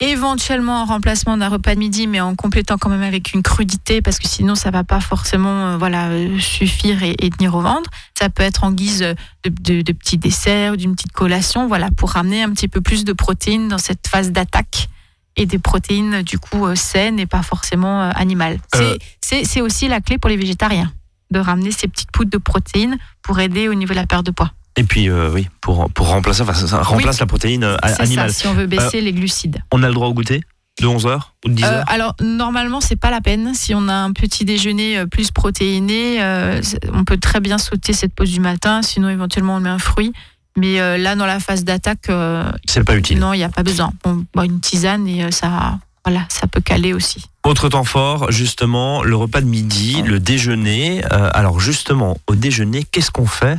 éventuellement 0.00 0.82
en 0.82 0.84
remplacement 0.86 1.36
d'un 1.36 1.48
repas 1.48 1.74
de 1.74 1.78
midi, 1.80 2.06
mais 2.06 2.20
en 2.20 2.34
complétant 2.34 2.76
quand 2.78 2.90
même 2.90 3.02
avec 3.02 3.32
une 3.32 3.42
crudité, 3.42 4.02
parce 4.02 4.18
que 4.18 4.26
sinon 4.26 4.54
ça 4.54 4.70
va 4.70 4.84
pas 4.84 5.00
forcément 5.00 5.66
euh, 5.66 5.76
voilà 5.76 6.08
euh, 6.08 6.38
suffire 6.40 7.02
et, 7.02 7.14
et 7.20 7.30
tenir 7.30 7.54
au 7.54 7.60
ventre. 7.60 7.90
Ça 8.18 8.28
peut 8.28 8.42
être 8.42 8.64
en 8.64 8.72
guise 8.72 9.00
de, 9.00 9.14
de, 9.48 9.82
de 9.82 9.92
petits 9.92 10.18
desserts 10.18 10.72
ou 10.72 10.76
d'une 10.76 10.94
petite 10.94 11.12
collation, 11.12 11.68
voilà, 11.68 11.90
pour 11.96 12.10
ramener 12.10 12.42
un 12.42 12.50
petit 12.50 12.68
peu 12.68 12.80
plus 12.80 13.04
de 13.04 13.12
protéines 13.12 13.68
dans 13.68 13.78
cette 13.78 14.06
phase 14.08 14.32
d'attaque 14.32 14.88
et 15.36 15.46
des 15.46 15.58
protéines 15.58 16.22
du 16.22 16.38
coup 16.38 16.64
euh, 16.66 16.74
saines 16.74 17.18
et 17.18 17.26
pas 17.26 17.42
forcément 17.42 18.02
euh, 18.02 18.10
animales. 18.14 18.58
Euh. 18.76 18.96
C'est 19.20 19.60
aussi 19.60 19.88
la 19.88 20.00
clé 20.00 20.16
pour 20.18 20.30
les 20.30 20.36
végétariens 20.36 20.92
de 21.30 21.38
ramener 21.38 21.70
ces 21.70 21.88
petites 21.88 22.10
poudres 22.12 22.30
de 22.30 22.38
protéines 22.38 22.96
pour 23.22 23.40
aider 23.40 23.68
au 23.68 23.74
niveau 23.74 23.92
de 23.94 23.98
la 23.98 24.06
perte 24.06 24.26
de 24.26 24.30
poids. 24.30 24.50
Et 24.76 24.82
puis, 24.84 25.08
euh, 25.08 25.30
oui, 25.32 25.48
pour, 25.60 25.88
pour 25.90 26.08
remplacer, 26.08 26.42
enfin, 26.42 26.54
ça, 26.54 26.66
ça 26.66 26.82
remplace 26.82 27.20
la 27.20 27.26
protéine 27.26 27.62
euh, 27.64 27.76
animale. 27.98 28.32
ça, 28.32 28.40
si 28.40 28.46
on 28.48 28.54
veut 28.54 28.66
baisser 28.66 29.00
les 29.00 29.12
glucides. 29.12 29.58
On 29.72 29.82
a 29.82 29.88
le 29.88 29.94
droit 29.94 30.08
au 30.08 30.14
goûter 30.14 30.42
de 30.80 30.86
11h 30.88 31.20
ou 31.44 31.48
de 31.50 31.54
10h 31.54 31.64
Euh, 31.64 31.82
alors 31.86 32.16
normalement 32.20 32.80
c'est 32.80 32.96
pas 32.96 33.12
la 33.12 33.20
peine. 33.20 33.54
Si 33.54 33.72
on 33.76 33.86
a 33.88 33.94
un 33.94 34.12
petit 34.12 34.44
déjeuner 34.44 34.98
euh, 34.98 35.06
plus 35.06 35.30
protéiné, 35.30 36.20
euh, 36.20 36.60
on 36.92 37.04
peut 37.04 37.16
très 37.18 37.38
bien 37.38 37.58
sauter 37.58 37.92
cette 37.92 38.12
pause 38.12 38.32
du 38.32 38.40
matin. 38.40 38.82
Sinon 38.82 39.08
éventuellement 39.08 39.54
on 39.54 39.60
met 39.60 39.70
un 39.70 39.78
fruit. 39.78 40.12
Mais 40.56 40.80
euh, 40.80 40.98
là 40.98 41.14
dans 41.14 41.26
la 41.26 41.38
phase 41.38 41.62
d'attaque, 41.62 42.10
euh, 42.10 42.50
C'est 42.66 42.82
pas 42.82 42.96
utile. 42.96 43.20
non 43.20 43.32
il 43.32 43.38
n'y 43.38 43.44
a 43.44 43.48
pas 43.48 43.62
besoin. 43.62 43.92
On 44.04 44.24
boit 44.34 44.44
une 44.46 44.58
tisane 44.58 45.06
et 45.06 45.22
euh, 45.24 45.30
ça, 45.30 45.78
voilà, 46.04 46.26
ça 46.28 46.46
peut 46.46 46.60
caler 46.60 46.92
aussi. 46.92 47.24
Autre 47.44 47.68
temps 47.68 47.84
fort, 47.84 48.30
justement, 48.30 49.02
le 49.02 49.16
repas 49.16 49.40
de 49.40 49.46
midi, 49.46 50.02
le 50.02 50.20
déjeuner. 50.20 51.02
Euh, 51.04 51.30
alors 51.32 51.60
justement, 51.60 52.18
au 52.26 52.34
déjeuner, 52.34 52.84
qu'est-ce 52.84 53.10
qu'on 53.10 53.26
fait? 53.26 53.58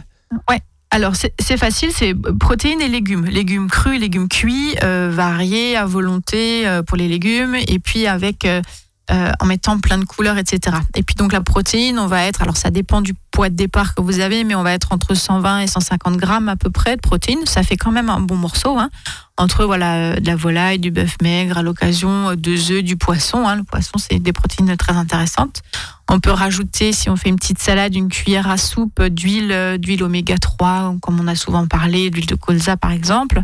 Alors 0.92 1.14
c'est 1.16 1.58
facile, 1.58 1.90
c'est 1.92 2.14
protéines 2.40 2.82
et 2.82 2.88
légumes. 2.88 3.26
Légumes 3.26 3.70
crus, 3.70 4.00
légumes 4.00 4.30
cuits, 4.30 4.76
euh, 4.84 5.10
variés 5.12 5.76
à 5.76 5.86
volonté 5.86 6.68
euh, 6.68 6.84
pour 6.84 6.98
les 6.98 7.08
légumes, 7.08 7.56
et 7.56 7.80
puis 7.80 8.08
avec 8.08 8.48
euh, 9.12 9.32
en 9.40 9.46
mettant 9.46 9.80
plein 9.80 10.00
de 10.00 10.04
couleurs, 10.04 10.40
etc. 10.40 10.78
Et 10.96 11.04
puis 11.04 11.14
donc 11.14 11.32
la 11.32 11.42
protéine, 11.42 12.00
on 12.00 12.08
va 12.08 12.24
être, 12.26 12.42
alors 12.42 12.58
ça 12.58 12.72
dépend 12.72 13.02
du 13.02 13.14
poids 13.30 13.50
de 13.50 13.56
départ 13.56 13.94
que 13.94 14.02
vous 14.02 14.20
avez, 14.20 14.44
mais 14.44 14.56
on 14.56 14.64
va 14.64 14.74
être 14.74 14.94
entre 14.94 15.14
120 15.14 15.60
et 15.60 15.68
150 15.68 16.18
grammes 16.18 16.50
à 16.50 16.56
peu 16.56 16.72
près 16.72 16.96
de 16.96 17.02
protéines. 17.02 17.46
Ça 17.46 17.62
fait 17.62 17.78
quand 17.78 17.92
même 17.92 18.10
un 18.10 18.20
bon 18.20 18.36
morceau. 18.36 18.80
Hein. 18.80 18.90
Entre 19.38 19.66
voilà 19.66 19.96
euh, 19.96 20.16
de 20.16 20.26
la 20.26 20.36
volaille, 20.36 20.80
du 20.80 20.90
bœuf 20.90 21.18
maigre, 21.22 21.60
à 21.60 21.62
l'occasion 21.62 22.30
euh, 22.30 22.36
deux 22.36 22.72
œufs, 22.72 22.84
du 22.84 22.98
poisson. 22.98 23.48
Hein. 23.48 23.58
Le 23.58 23.64
poisson, 23.64 24.00
c'est 24.00 24.18
des 24.18 24.34
protéines 24.34 24.76
très 24.76 24.94
intéressantes. 24.94 25.62
On 26.10 26.20
peut 26.20 26.32
rajouter, 26.32 26.92
si 26.92 27.08
on 27.12 27.16
fait 27.16 27.30
une 27.30 27.36
petite 27.36 27.60
salade, 27.60 27.94
une 27.94 28.10
cuillère 28.10 28.50
à 28.50 28.58
soupe 28.58 29.04
d'huile, 29.04 29.78
d'huile 29.78 30.02
oméga 30.04 30.38
3, 30.40 30.96
comme 31.00 31.20
on 31.20 31.28
a 31.28 31.36
souvent 31.36 31.68
parlé, 31.68 32.10
d'huile 32.10 32.26
de 32.26 32.36
colza 32.36 32.76
par 32.76 32.92
exemple. 32.92 33.42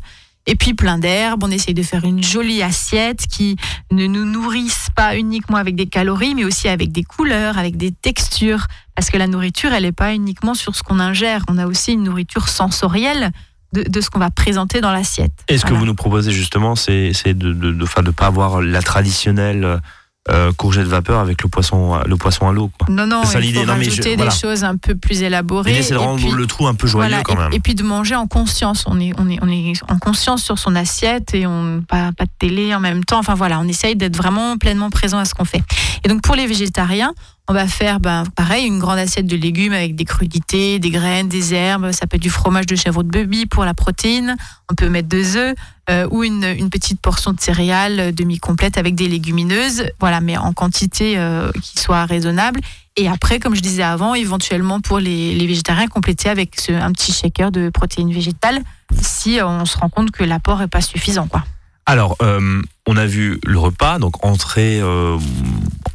Et 0.48 0.56
puis 0.56 0.74
plein 0.74 0.98
d'herbes. 0.98 1.44
On 1.44 1.52
essaye 1.52 1.74
de 1.74 1.84
faire 1.84 2.04
une 2.04 2.24
jolie 2.24 2.64
assiette 2.64 3.28
qui 3.28 3.58
ne 3.92 4.08
nous 4.08 4.26
nourrisse 4.26 4.88
pas 4.96 5.16
uniquement 5.16 5.58
avec 5.58 5.76
des 5.76 5.86
calories, 5.86 6.36
mais 6.36 6.44
aussi 6.44 6.68
avec 6.68 6.92
des 6.92 7.04
couleurs, 7.04 7.58
avec 7.58 7.78
des 7.78 7.92
textures. 7.92 8.66
Parce 8.96 9.10
que 9.10 9.18
la 9.18 9.28
nourriture, 9.28 9.72
elle 9.74 9.84
n'est 9.84 9.92
pas 9.92 10.14
uniquement 10.14 10.54
sur 10.54 10.76
ce 10.76 10.84
qu'on 10.84 11.00
ingère. 11.00 11.44
On 11.48 11.58
a 11.58 11.68
aussi 11.68 11.94
une 11.94 12.04
nourriture 12.04 12.50
sensorielle 12.50 13.32
de, 13.74 13.84
de 13.84 14.02
ce 14.02 14.10
qu'on 14.10 14.20
va 14.20 14.32
présenter 14.32 14.82
dans 14.82 14.92
l'assiette. 14.92 15.32
Et 15.48 15.58
ce 15.58 15.66
que 15.66 15.74
vous 15.74 15.86
nous 15.86 15.96
proposez 15.96 16.32
justement, 16.32 16.76
c'est 16.76 17.12
de 17.26 17.50
ne 17.50 17.54
de, 17.54 17.72
de, 17.72 17.84
enfin, 17.84 18.02
de 18.02 18.12
pas 18.12 18.26
avoir 18.26 18.62
la 18.62 18.82
traditionnelle 18.82 19.80
euh, 20.30 20.52
courgette 20.54 20.86
vapeur 20.86 21.20
avec 21.20 21.42
le 21.42 21.50
poisson, 21.50 21.94
à- 21.96 22.04
le 22.06 22.16
poisson 22.16 22.48
à 22.48 22.52
l'eau. 22.54 22.70
Non, 22.90 23.08
non, 23.08 23.24
ça 23.26 23.40
il 23.40 23.54
faut 23.56 23.66
Non, 23.66 23.76
mais 23.78 23.86
je- 23.90 24.02
voilà. 24.04 24.26
des 24.26 24.30
choses 24.38 24.64
un 24.64 24.78
peu 24.78 24.94
plus 24.96 25.24
élaborées. 25.24 25.72
L'idée, 25.72 25.84
c'est 25.84 25.96
de 25.96 26.00
Et 26.00 26.02
rendre 26.04 26.20
puis- 26.22 26.32
le 26.32 26.46
trou 26.46 26.68
un 26.68 26.76
peu 26.76 26.86
joyeux 26.88 27.10
Voilà, 27.10 27.24
quand 27.24 27.34
et, 27.34 27.38
même. 27.38 27.54
et 27.54 27.60
puis 27.60 27.74
de 27.74 27.82
manger 27.84 28.16
en 28.16 28.28
conscience. 28.28 28.84
On 28.88 29.00
est, 29.00 29.14
on 29.18 29.28
est, 29.30 29.40
on 29.42 29.50
est 29.50 29.74
en 29.90 29.98
conscience 29.98 30.44
sur 30.44 30.60
son 30.60 30.76
assiette 30.76 31.34
et 31.34 31.48
on 31.48 31.82
pas, 31.88 32.12
pas 32.12 32.26
de 32.26 32.32
télé 32.38 32.76
en 32.76 32.80
même 32.80 33.04
temps. 33.04 33.18
Enfin 33.18 33.34
voilà, 33.34 33.60
on 33.60 33.68
essaye 33.68 33.96
d'être 33.96 34.16
vraiment 34.16 34.58
pleinement 34.58 34.92
présent 34.92 35.18
à 35.18 35.26
ce 35.26 35.34
qu'on 35.34 35.46
fait. 35.46 35.64
Et 36.06 36.08
donc 36.08 36.22
pour 36.22 36.36
les 36.36 36.46
végétariens, 36.46 37.14
on 37.48 37.54
va 37.54 37.68
faire 37.68 38.00
ben, 38.00 38.24
pareil 38.36 38.66
une 38.66 38.80
grande 38.80 39.00
assiette 39.00 39.28
de 39.28 39.36
légumes 39.36 39.74
avec 39.74 39.96
des 39.96 40.06
crudités, 40.06 40.80
des 40.80 40.90
graines, 40.90 41.28
des 41.28 41.54
herbes. 41.54 41.92
Ça 41.92 42.08
peut 42.08 42.16
être 42.16 42.22
du 42.22 42.30
fromage 42.30 42.66
de 42.66 42.76
chèvre 42.76 43.04
de 43.04 43.10
brebis 43.10 43.46
pour 43.46 43.66
la 43.66 43.74
protéine. 43.74 44.38
On 44.72 44.76
peut 44.76 44.88
mettre 44.90 45.10
deux 45.10 45.36
œufs 45.36 45.56
euh, 45.90 46.08
ou 46.12 46.24
une, 46.24 46.44
une 46.46 46.70
petite 46.70 47.02
portion 47.02 47.34
de 47.34 47.42
céréales 47.42 48.00
euh, 48.00 48.12
demi-complète 48.14 48.78
avec 48.78 48.96
des 48.96 49.08
légumineuses. 49.10 49.84
Voilà, 50.00 50.22
mais 50.22 50.38
en 50.38 50.54
quantité 50.54 51.18
euh, 51.18 51.52
qui 51.62 51.78
soit 51.80 52.06
raisonnable. 52.06 52.62
Et 52.96 53.08
après, 53.10 53.40
comme 53.40 53.56
je 53.56 53.62
disais 53.62 53.84
avant, 53.84 54.16
éventuellement 54.16 54.80
pour 54.80 55.00
les, 55.00 55.34
les 55.34 55.48
végétariens, 55.48 55.88
compléter 55.88 56.30
avec 56.30 56.60
ce- 56.60 56.72
un 56.72 56.92
petit 56.92 57.12
shaker 57.12 57.52
de 57.52 57.70
protéines 57.70 58.14
végétales 58.14 58.62
si 59.02 59.40
on 59.44 59.66
se 59.66 59.78
rend 59.78 59.90
compte 59.90 60.12
que 60.12 60.24
l'apport 60.24 60.60
n'est 60.60 60.68
pas 60.68 60.82
suffisant. 60.82 61.28
Quoi. 61.28 61.44
Alors, 61.86 62.16
euh, 62.22 62.62
on 62.88 62.96
a 62.96 63.06
vu 63.06 63.40
le 63.46 63.58
repas, 63.60 64.00
donc 64.00 64.24
entrée, 64.26 64.80
euh, 64.80 65.18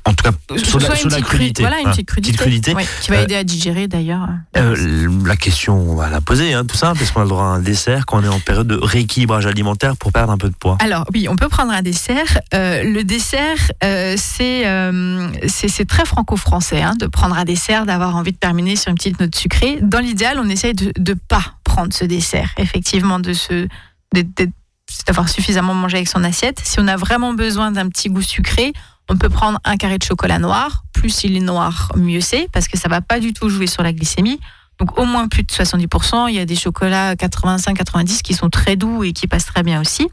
en 0.05 0.13
tout 0.13 0.25
cas, 0.25 0.33
sur 0.59 0.79
la, 0.79 0.87
Soit 0.87 0.97
sur 0.97 1.09
la 1.11 1.21
crudité. 1.21 1.63
Voilà, 1.63 1.81
une 1.81 1.87
hein, 1.89 1.91
petite 1.93 2.09
crudité. 2.09 2.37
crudité. 2.39 2.75
Ouais, 2.75 2.87
qui 3.01 3.11
va 3.11 3.19
Euh, 3.19 3.23
aider 3.23 3.37
à 3.37 3.45
digérer 3.45 3.87
d'ailleurs. 3.89 4.29
Euh, 4.57 5.09
la 5.25 5.37
question, 5.37 5.75
on 5.79 5.95
va 5.95 6.11
la 6.11 6.21
poser, 6.21 6.53
hein, 6.55 6.65
tout 6.65 6.77
simple, 6.77 7.03
est-ce 7.03 7.13
qu'on 7.13 7.21
a 7.21 7.25
le 7.25 7.29
droit 7.31 7.45
à 7.45 7.47
un 7.47 7.61
dessert 7.61 8.05
quand 8.05 8.19
on 8.19 8.25
est 8.25 8.29
en 8.29 8.41
période 8.41 8.67
de 8.67 8.77
rééquilibrage 8.77 9.47
alimentaire 9.47 9.97
pour 9.97 10.13
perdre 10.13 10.33
un 10.33 10.39
peu 10.39 10.49
de 10.51 10.55
poids 10.57 10.77
Alors 10.81 11.07
oui, 11.15 11.29
on 11.31 11.37
peut 11.37 11.49
prendre 11.49 11.73
un 11.73 11.83
dessert. 11.83 12.41
Euh, 12.53 12.83
le 12.83 13.03
dessert, 13.05 13.57
euh, 13.85 14.17
euh, 14.41 15.29
c'est 15.47 15.89
très 15.89 16.05
franco-français 16.05 16.83
hein, 16.83 16.95
de 16.99 17.07
prendre 17.07 17.37
un 17.39 17.45
dessert, 17.45 17.87
d'avoir 17.87 18.17
envie 18.17 18.33
de 18.33 18.39
terminer 18.39 18.77
sur 18.77 18.91
une 18.91 18.97
petite 18.97 19.19
note 19.21 19.35
sucrée. 19.35 19.79
Dans 19.83 20.01
l'idéal, 20.01 20.39
on 20.43 20.49
essaye 20.49 20.75
de 20.75 20.93
ne 20.99 21.15
pas 21.15 21.55
prendre 21.65 21.93
ce 21.93 22.05
dessert, 22.05 22.51
effectivement, 22.59 23.19
de 23.21 23.33
se 23.33 23.67
d'être- 24.13 24.51
d'être- 24.89 25.07
d'avoir 25.07 25.29
suffisamment 25.29 25.75
mangé 25.75 25.97
avec 25.99 26.09
son 26.09 26.25
assiette. 26.25 26.61
Si 26.63 26.79
on 26.81 26.89
a 26.89 26.97
vraiment 26.97 27.33
besoin 27.33 27.71
d'un 27.71 27.89
petit 27.89 28.09
goût 28.09 28.23
sucré, 28.23 28.73
on 29.09 29.17
peut 29.17 29.29
prendre 29.29 29.61
un 29.65 29.77
carré 29.77 29.99
de 29.99 30.03
chocolat 30.05 30.39
noir. 30.39 30.83
Plus 30.93 31.25
il 31.25 31.37
est 31.37 31.41
noir, 31.41 31.93
mieux 31.97 32.21
c'est, 32.21 32.49
parce 32.53 32.69
que 32.69 32.77
ça 32.79 32.89
va 32.89 33.01
pas 33.01 33.21
du 33.21 33.33
tout 33.33 33.49
jouer 33.49 33.67
sur 33.67 33.83
la 33.83 33.93
glycémie. 33.93 34.41
Donc 34.79 34.99
au 34.99 35.05
moins 35.05 35.29
plus 35.29 35.43
de 35.43 35.49
70%. 35.53 36.29
Il 36.29 36.35
y 36.35 36.39
a 36.39 36.45
des 36.45 36.57
chocolats 36.57 37.15
85-90 37.15 38.23
qui 38.23 38.35
sont 38.35 38.51
très 38.51 38.77
doux 38.77 39.05
et 39.05 39.13
qui 39.13 39.27
passent 39.27 39.47
très 39.47 39.63
bien 39.63 39.81
aussi. 39.81 40.09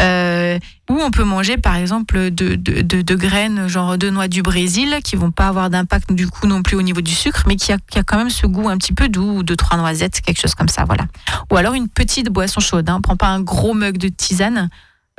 Euh, 0.00 0.58
ou 0.90 0.98
on 1.00 1.10
peut 1.12 1.22
manger 1.22 1.56
par 1.56 1.76
exemple 1.76 2.30
de, 2.32 2.56
de, 2.56 2.80
de- 2.82 3.14
graines 3.14 3.68
genre 3.68 3.96
de 3.96 4.10
noix 4.10 4.26
du 4.26 4.42
Brésil 4.42 4.96
qui 5.04 5.14
vont 5.14 5.30
pas 5.30 5.46
avoir 5.46 5.70
d'impact 5.70 6.12
du 6.12 6.26
coup 6.26 6.48
non 6.48 6.62
plus 6.62 6.76
au 6.76 6.82
niveau 6.82 7.00
du 7.00 7.14
sucre 7.14 7.44
mais 7.46 7.54
qui 7.54 7.72
a, 7.72 7.76
qui 7.78 7.98
a 7.98 8.02
quand 8.02 8.16
même 8.16 8.30
ce 8.30 8.46
goût 8.46 8.68
un 8.68 8.76
petit 8.76 8.92
peu 8.92 9.08
doux 9.08 9.36
ou 9.38 9.42
de 9.44 9.54
trois 9.54 9.76
noisettes 9.76 10.20
quelque 10.20 10.40
chose 10.40 10.56
comme 10.56 10.68
ça 10.68 10.84
voilà 10.84 11.04
ou 11.52 11.56
alors 11.56 11.74
une 11.74 11.88
petite 11.88 12.28
boisson 12.28 12.58
chaude 12.60 12.88
hein. 12.90 12.96
on 12.98 13.02
prend 13.02 13.16
pas 13.16 13.28
un 13.28 13.40
gros 13.40 13.72
mug 13.74 13.98
de 13.98 14.08
tisane 14.08 14.68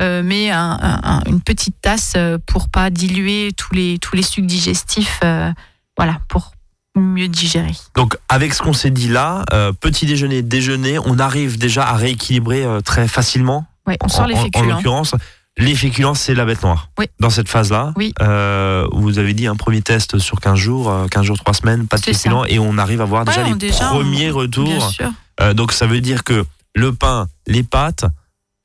euh, 0.01 0.21
mais 0.25 0.49
un- 0.51 0.77
un- 0.81 0.99
un- 1.03 1.23
une 1.27 1.39
petite 1.39 1.79
tasse 1.79 2.13
euh, 2.17 2.37
pour 2.45 2.67
pas 2.67 2.89
diluer 2.89 3.51
tous 3.55 3.73
les 3.73 3.97
tous 3.99 4.15
les 4.17 4.23
sucs 4.23 4.45
digestifs 4.47 5.21
voilà 5.97 6.19
pour 6.27 6.51
mieux 6.95 7.27
digérer 7.27 7.71
Donc 7.95 8.17
avec 8.29 8.53
ce 8.53 8.61
qu'on 8.61 8.73
s'est 8.73 8.91
dit 8.91 9.07
là, 9.09 9.43
euh, 9.51 9.71
petit 9.71 10.05
déjeuner, 10.05 10.41
déjeuner, 10.41 10.99
on 10.99 11.17
arrive 11.19 11.57
déjà 11.57 11.87
à 11.87 11.93
rééquilibrer 11.95 12.63
euh, 12.63 12.81
très 12.81 13.07
facilement. 13.07 13.65
ouais 13.87 13.97
on 14.01 14.05
En- 14.05 14.09
sort 14.09 14.27
les 14.27 14.35
en- 14.35 14.39
En, 14.39 14.43
féculents 14.43 14.75
l'occurrence, 14.77 15.15
les 15.57 15.75
féculents, 15.75 16.13
c'est 16.15 16.33
la 16.33 16.45
bête 16.45 16.63
noire. 16.63 16.89
Oui. 16.97 17.05
Dans 17.19 17.29
cette 17.29 17.47
phase-là, 17.49 17.93
Oui. 17.95 18.13
euh, 18.21 18.87
vous 18.91 19.19
avez 19.19 19.33
dit 19.33 19.45
un 19.47 19.55
premier 19.55 19.81
test 19.81 20.17
sur 20.17 20.39
15 20.39 20.57
jours, 20.57 20.89
euh, 20.89 21.07
15 21.07 21.25
jours, 21.25 21.37
3 21.37 21.53
semaines, 21.53 21.87
pas 21.87 21.97
de 21.97 22.03
ça. 22.03 22.13
féculents, 22.13 22.45
et 22.45 22.57
on 22.59 22.77
arrive 22.77 23.01
à 23.01 23.05
voir 23.05 23.23
déjà 23.25 23.41
Ouais, 23.41 23.47
les 23.47 23.53
on- 23.53 23.57
déjà, 23.57 23.91
on- 23.91 23.95
premiers 23.99 24.17
bien 24.17 24.33
retours. 24.33 24.89
sûr 24.91 25.11
donc 25.55 25.71
ça 25.73 25.87
veut 25.87 25.99
dire 25.99 26.23
que 26.23 26.45
le 26.75 26.93
pain, 26.93 27.27
les 27.47 27.63
pâtes, 27.63 28.05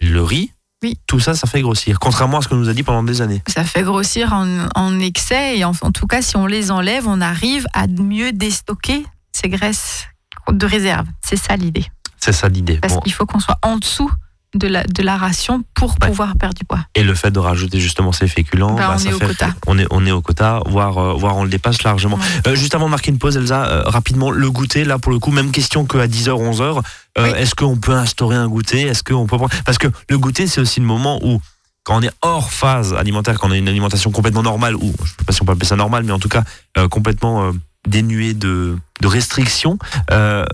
le 0.00 0.22
riz, 0.22 0.52
Oui. 0.82 0.96
tout 1.08 1.18
ça, 1.18 1.34
ça 1.34 1.46
fait 1.48 1.60
grossir. 1.60 1.98
Contrairement 1.98 2.38
à 2.38 2.42
ce 2.42 2.48
qu'on 2.48 2.56
nous 2.56 2.68
a 2.68 2.72
dit 2.72 2.82
pendant 2.84 3.02
des 3.02 3.20
années. 3.20 3.42
ça 3.48 3.64
fait 3.64 3.82
grossir 3.82 4.32
en, 4.32 4.66
en 4.76 5.00
excès 5.00 5.58
et 5.58 5.64
en, 5.64 5.72
en 5.80 5.90
tout 5.90 6.06
cas 6.06 6.22
si 6.22 6.36
on 6.36 6.46
les 6.46 6.70
enlève 6.70 7.08
on 7.08 7.20
arrive 7.20 7.66
à 7.74 7.86
mieux 7.88 8.30
déstocker 8.32 9.04
ces 9.32 9.48
graisses 9.48 10.06
de 10.50 10.66
réserve 10.66 11.06
c'est 11.24 11.36
ça 11.36 11.56
l'idée 11.56 11.86
C'est 12.18 12.32
ça 12.32 12.48
l'idée. 12.48 12.78
parce 12.80 12.94
Bon. 12.94 13.00
qu'il 13.00 13.12
faut 13.12 13.26
qu'on 13.26 13.40
soit 13.40 13.58
en 13.62 13.76
dessous 13.76 14.10
de 14.54 14.66
la, 14.66 14.84
de 14.84 15.02
la 15.02 15.16
ration 15.16 15.62
pour 15.74 15.90
Ouais. 16.00 16.08
pouvoir 16.08 16.34
perdre 16.36 16.54
du 16.54 16.64
poids 16.64 16.80
Et 16.94 17.02
le 17.02 17.14
fait 17.14 17.30
de 17.30 17.38
rajouter 17.38 17.80
justement 17.80 18.12
ces 18.12 18.28
féculents, 18.28 18.74
Bah, 18.74 18.92
on 18.94 18.98
ça 18.98 19.10
est 19.10 19.12
au 19.12 19.18
fait- 19.18 19.26
quota. 19.26 19.48
On 19.66 19.78
est, 19.78 19.86
on 19.90 20.06
est 20.06 20.10
au 20.10 20.22
quota, 20.22 20.60
voire, 20.66 20.96
euh, 20.98 21.12
voire 21.14 21.36
on 21.36 21.44
le 21.44 21.50
dépasse 21.50 21.82
largement. 21.82 22.16
Ouais. 22.16 22.52
Euh, 22.52 22.54
juste 22.54 22.74
avant 22.74 22.86
de 22.86 22.90
marquer 22.90 23.10
une 23.10 23.18
pause, 23.18 23.36
Elsa, 23.36 23.66
euh, 23.66 23.82
rapidement, 23.84 24.30
le 24.30 24.50
goûter, 24.50 24.84
là 24.84 24.98
pour 24.98 25.12
le 25.12 25.18
coup, 25.18 25.30
même 25.32 25.50
question 25.50 25.84
qu'à 25.84 26.06
10h, 26.06 26.30
11h. 26.40 26.80
Euh, 27.18 27.24
Oui. 27.24 27.30
Est-ce 27.38 27.54
qu'on 27.54 27.76
peut 27.76 27.92
instaurer 27.92 28.36
un 28.36 28.48
goûter? 28.48 28.82
Est-ce 28.82 29.02
qu'on 29.02 29.26
peut 29.26 29.36
prendre- 29.36 29.52
Parce 29.66 29.76
que 29.78 29.88
le 30.08 30.18
goûter, 30.18 30.46
c'est 30.46 30.60
aussi 30.60 30.80
le 30.80 30.86
moment 30.86 31.18
où, 31.22 31.40
quand 31.84 31.98
on 31.98 32.02
est 32.02 32.10
hors 32.22 32.50
phase 32.52 32.92
alimentaire, 32.94 33.38
quand 33.38 33.48
on 33.48 33.52
a 33.52 33.56
une 33.56 33.68
alimentation 33.68 34.10
complètement 34.10 34.42
normale, 34.42 34.76
ou 34.76 34.94
je 34.98 35.02
ne 35.02 35.08
sais 35.08 35.24
pas 35.26 35.32
si 35.32 35.42
on 35.42 35.44
peut 35.46 35.52
appeler 35.52 35.66
ça 35.66 35.76
normal, 35.76 36.04
mais 36.04 36.12
en 36.12 36.18
tout 36.18 36.28
cas 36.28 36.44
euh, 36.76 36.86
complètement 36.88 37.44
euh, 37.44 37.52
dénuée 37.88 38.34
de, 38.34 38.76
de 39.00 39.06
restrictions, 39.06 39.78
euh, 40.10 40.44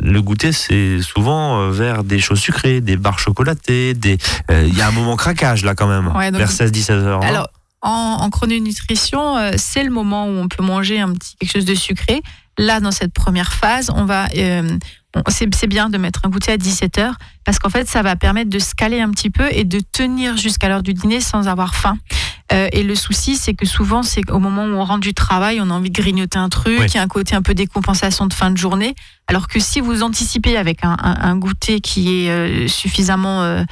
le 0.00 0.20
goûter, 0.22 0.52
c'est 0.52 1.00
souvent 1.02 1.60
euh, 1.60 1.70
vers 1.70 2.04
des 2.04 2.18
choses 2.20 2.38
sucrées, 2.40 2.80
des 2.80 2.96
barres 2.96 3.18
chocolatées, 3.18 3.94
des. 3.94 4.18
euh, 4.50 4.64
Il 4.66 4.76
y 4.76 4.82
a 4.82 4.88
un 4.88 4.92
moment 4.92 5.16
craquage 5.16 5.64
là 5.64 5.74
quand 5.74 5.88
même, 5.88 6.14
Ouais, 6.16 6.30
vers 6.30 6.50
16-17 6.50 6.90
heures. 6.92 7.22
alors 7.24 7.48
en, 7.84 8.18
en 8.20 8.30
chrononutrition 8.30 9.36
euh, 9.38 9.52
c'est 9.56 9.82
le 9.82 9.90
moment 9.90 10.26
où 10.26 10.30
on 10.38 10.46
peut 10.48 10.62
manger 10.62 11.00
un 11.00 11.12
petit 11.14 11.34
quelque 11.36 11.52
chose 11.52 11.64
de 11.64 11.74
sucré 11.74 12.22
là 12.56 12.78
dans 12.78 12.92
cette 12.92 13.12
première 13.12 13.52
phase 13.52 13.90
on 13.94 14.04
va 14.04 14.28
c'est 15.28 15.66
bien 15.66 15.90
de 15.90 15.98
mettre 15.98 16.20
un 16.24 16.28
goûter 16.30 16.52
à 16.52 16.56
17h 16.56 17.12
parce 17.44 17.58
qu'en 17.58 17.70
fait 17.70 17.88
ça 17.88 18.02
va 18.02 18.14
permettre 18.16 18.50
de 18.50 18.58
se 18.60 18.74
caler 18.74 19.00
un 19.00 19.10
petit 19.10 19.30
peu 19.30 19.48
et 19.50 19.64
de 19.64 19.80
tenir 19.80 20.36
jusqu'à 20.36 20.68
l'heure 20.68 20.82
du 20.84 20.94
dîner 20.94 21.20
sans 21.20 21.48
avoir 21.48 21.74
faim 21.74 21.96
Euh, 22.52 22.68
et 22.72 22.82
le 22.82 22.94
souci, 22.94 23.36
c'est 23.36 23.54
que 23.54 23.66
souvent, 23.66 24.02
c'est 24.02 24.30
au 24.30 24.38
moment 24.38 24.64
où 24.64 24.74
on 24.74 24.84
rentre 24.84 25.00
du 25.00 25.14
travail, 25.14 25.60
on 25.60 25.70
a 25.70 25.72
envie 25.74 25.90
de 25.90 25.98
grignoter 26.00 26.38
un 26.38 26.48
truc, 26.48 26.78
il 26.86 26.94
y 26.94 26.98
a 26.98 27.02
un 27.02 27.08
côté 27.08 27.34
un 27.34 27.42
peu 27.42 27.54
décompensation 27.54 28.26
de 28.26 28.34
fin 28.34 28.50
de 28.50 28.58
journée. 28.58 28.94
Alors 29.26 29.48
que 29.48 29.58
si 29.60 29.80
vous 29.80 30.02
anticipez 30.02 30.56
avec 30.56 30.84
un, 30.84 30.96
un- 31.02 31.16
un 31.30 31.36
goûter 31.36 31.80
qui 31.80 32.26
est 32.26 32.30
euh, 32.30 32.68
suffisamment 32.68 33.42
euh, 33.42 33.62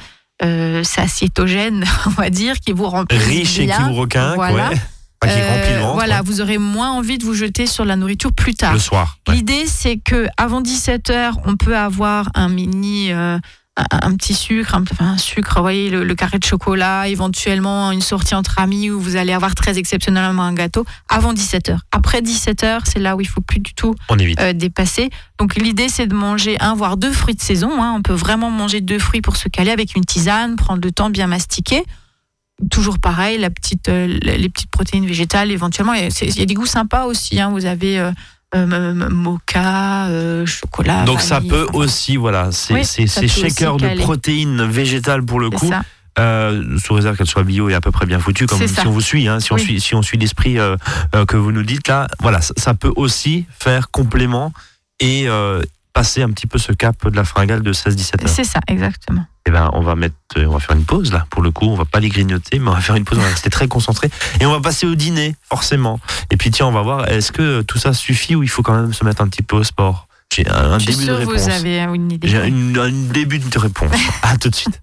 euh, 0.43 0.83
satiétogène, 0.83 1.83
on 2.07 2.09
va 2.11 2.29
dire, 2.29 2.59
qui 2.59 2.71
vous 2.71 2.87
remplit 2.89 3.17
riche 3.17 3.59
et 3.59 3.65
bien, 3.65 3.77
qui 3.77 3.83
vous 3.83 3.93
requinque, 3.93 4.35
voilà. 4.35 4.69
ouais. 4.69 4.75
Enfin, 5.23 5.35
qui 5.35 5.41
remplit 5.43 5.73
le 5.75 5.79
ventre 5.81 5.93
voilà, 5.93 6.21
vous 6.23 6.41
aurez 6.41 6.57
moins 6.57 6.89
envie 6.93 7.19
de 7.19 7.23
vous 7.23 7.35
jeter 7.35 7.67
sur 7.67 7.85
la 7.85 7.95
nourriture 7.95 8.33
plus 8.33 8.55
tard. 8.55 8.73
le 8.73 8.79
soir. 8.79 9.19
ouais. 9.27 9.35
L'idée, 9.35 9.65
c'est 9.67 9.97
que 9.97 10.25
avant 10.37 10.61
17 10.61 11.11
h 11.11 11.33
on 11.45 11.55
peut 11.57 11.77
avoir 11.77 12.29
un 12.33 12.49
mini, 12.49 13.11
un, 13.91 13.99
un 14.11 14.15
petit 14.15 14.33
sucre, 14.33 14.75
un, 14.75 14.83
enfin, 14.83 15.05
un 15.13 15.17
sucre, 15.17 15.53
vous 15.57 15.61
voyez, 15.61 15.89
le, 15.89 16.03
le 16.03 16.15
carré 16.15 16.39
de 16.39 16.43
chocolat, 16.43 17.07
éventuellement 17.07 17.91
une 17.91 18.01
sortie 18.01 18.35
entre 18.35 18.59
amis 18.59 18.89
où 18.89 18.99
vous 18.99 19.15
allez 19.15 19.33
avoir 19.33 19.55
très 19.55 19.77
exceptionnellement 19.77 20.43
un 20.43 20.53
gâteau 20.53 20.85
avant 21.09 21.33
17 21.33 21.69
h 21.69 21.77
Après 21.91 22.21
17 22.21 22.63
h 22.63 22.79
c'est 22.85 22.99
là 22.99 23.15
où 23.15 23.21
il 23.21 23.27
faut 23.27 23.41
plus 23.41 23.59
du 23.59 23.73
tout 23.73 23.95
On 24.09 24.17
euh, 24.39 24.53
dépasser. 24.53 25.09
Donc 25.39 25.55
l'idée, 25.55 25.89
c'est 25.89 26.07
de 26.07 26.13
manger 26.15 26.57
un 26.61 26.75
voire 26.75 26.97
deux 26.97 27.11
fruits 27.11 27.35
de 27.35 27.41
saison. 27.41 27.81
hein. 27.81 27.93
On 27.97 28.01
peut 28.01 28.13
vraiment 28.13 28.51
manger 28.51 28.81
deux 28.81 28.99
fruits 28.99 29.21
pour 29.21 29.35
se 29.37 29.49
caler 29.49 29.71
avec 29.71 29.95
une 29.95 30.05
tisane, 30.05 30.55
prendre 30.55 30.81
le 30.83 30.91
temps 30.91 31.09
bien 31.09 31.27
mastiquer. 31.27 31.83
Toujours 32.69 32.99
pareil, 32.99 33.39
la 33.39 33.49
petite, 33.49 33.89
euh, 33.89 34.05
les 34.21 34.47
petites 34.49 34.69
protéines 34.69 35.07
végétales 35.07 35.49
éventuellement. 35.49 35.93
Il 35.93 36.09
y 36.37 36.41
a 36.41 36.45
des 36.45 36.53
goûts 36.53 36.67
sympas 36.67 37.05
aussi. 37.05 37.39
hein. 37.41 37.49
Vous 37.49 37.65
avez 37.65 37.97
euh, 38.55 38.93
mocha, 39.09 40.07
euh, 40.07 40.45
chocolat. 40.45 41.03
Donc 41.05 41.21
ça 41.21 41.41
peut 41.41 41.65
enfin, 41.69 41.77
aussi, 41.79 42.17
voilà, 42.17 42.51
c'est 42.51 42.73
Oui, 42.73 42.85
ces 42.85 43.07
shakers 43.27 43.77
de 43.77 43.97
protéines 43.99 44.63
végétales 44.65 45.23
pour 45.23 45.39
le 45.39 45.49
coup, 45.49 45.69
ça. 45.69 45.83
euh, 46.19 46.77
sous 46.77 46.93
réserve 46.93 47.15
qu'elles 47.17 47.27
soient 47.27 47.43
bio 47.43 47.69
et 47.69 47.73
à 47.73 47.81
peu 47.81 47.91
près 47.91 48.05
bien 48.05 48.19
foutues, 48.19 48.45
comme 48.47 48.57
C'est 48.59 48.67
si 48.67 48.75
ça. 48.75 48.83
on 48.85 48.91
vous 48.91 49.01
suit, 49.01 49.27
hein, 49.27 49.39
si 49.39 49.53
on 49.53 49.57
suit, 49.57 49.79
si 49.79 49.95
on 49.95 50.01
suit 50.01 50.17
l'esprit 50.17 50.59
euh, 50.59 50.75
euh, 51.15 51.25
que 51.25 51.37
vous 51.37 51.51
nous 51.51 51.63
dites 51.63 51.87
là, 51.87 52.07
voilà, 52.19 52.41
ça, 52.41 52.53
ça 52.57 52.73
peut 52.73 52.91
aussi 52.95 53.45
faire 53.57 53.89
complément 53.91 54.51
et 54.99 55.27
passer 55.93 56.21
un 56.21 56.29
petit 56.29 56.47
peu 56.47 56.57
ce 56.57 56.71
cap 56.71 57.05
de 57.07 57.15
la 57.15 57.25
fringale 57.25 57.63
de 57.63 57.73
16-17 57.73 58.23
heures. 58.23 58.29
C'est 58.29 58.43
ça, 58.45 58.59
exactement. 58.67 59.25
Eh 59.47 59.51
ben, 59.51 59.69
on 59.73 59.81
va 59.81 59.95
mettre, 59.95 60.15
on 60.37 60.51
va 60.51 60.59
faire 60.59 60.75
une 60.77 60.85
pause 60.85 61.11
là. 61.11 61.25
Pour 61.31 61.41
le 61.41 61.51
coup, 61.51 61.65
on 61.65 61.75
va 61.75 61.83
pas 61.85 61.99
les 61.99 62.07
grignoter, 62.09 62.59
mais 62.59 62.69
on 62.69 62.73
va 62.73 62.79
faire 62.79 62.95
une 62.95 63.03
pause. 63.03 63.17
On 63.17 63.21
va 63.21 63.27
rester 63.27 63.49
très 63.49 63.67
concentré 63.67 64.09
et 64.39 64.45
on 64.45 64.51
va 64.51 64.61
passer 64.61 64.85
au 64.85 64.93
dîner 64.95 65.35
forcément. 65.49 65.99
Puis 66.41 66.49
tiens, 66.49 66.65
on 66.65 66.71
va 66.71 66.81
voir. 66.81 67.07
Est-ce 67.07 67.31
que 67.31 67.61
tout 67.61 67.77
ça 67.77 67.93
suffit 67.93 68.35
ou 68.35 68.41
il 68.41 68.49
faut 68.49 68.63
quand 68.63 68.73
même 68.73 68.95
se 68.95 69.05
mettre 69.05 69.21
un 69.21 69.27
petit 69.27 69.43
peu 69.43 69.57
au 69.57 69.63
sport? 69.63 70.07
J'ai 70.33 70.49
un, 70.49 70.79
début 70.79 71.05
de 71.05 71.11
réponse. 71.11 71.35
vous 71.35 71.49
avez 71.49 71.77
une 71.81 72.11
idée. 72.11 72.27
J'ai 72.27 72.37
un 72.39 72.91
début 73.13 73.37
de 73.37 73.59
réponse. 73.59 73.91
à 74.23 74.37
tout 74.37 74.49
de 74.49 74.55
suite. 74.55 74.81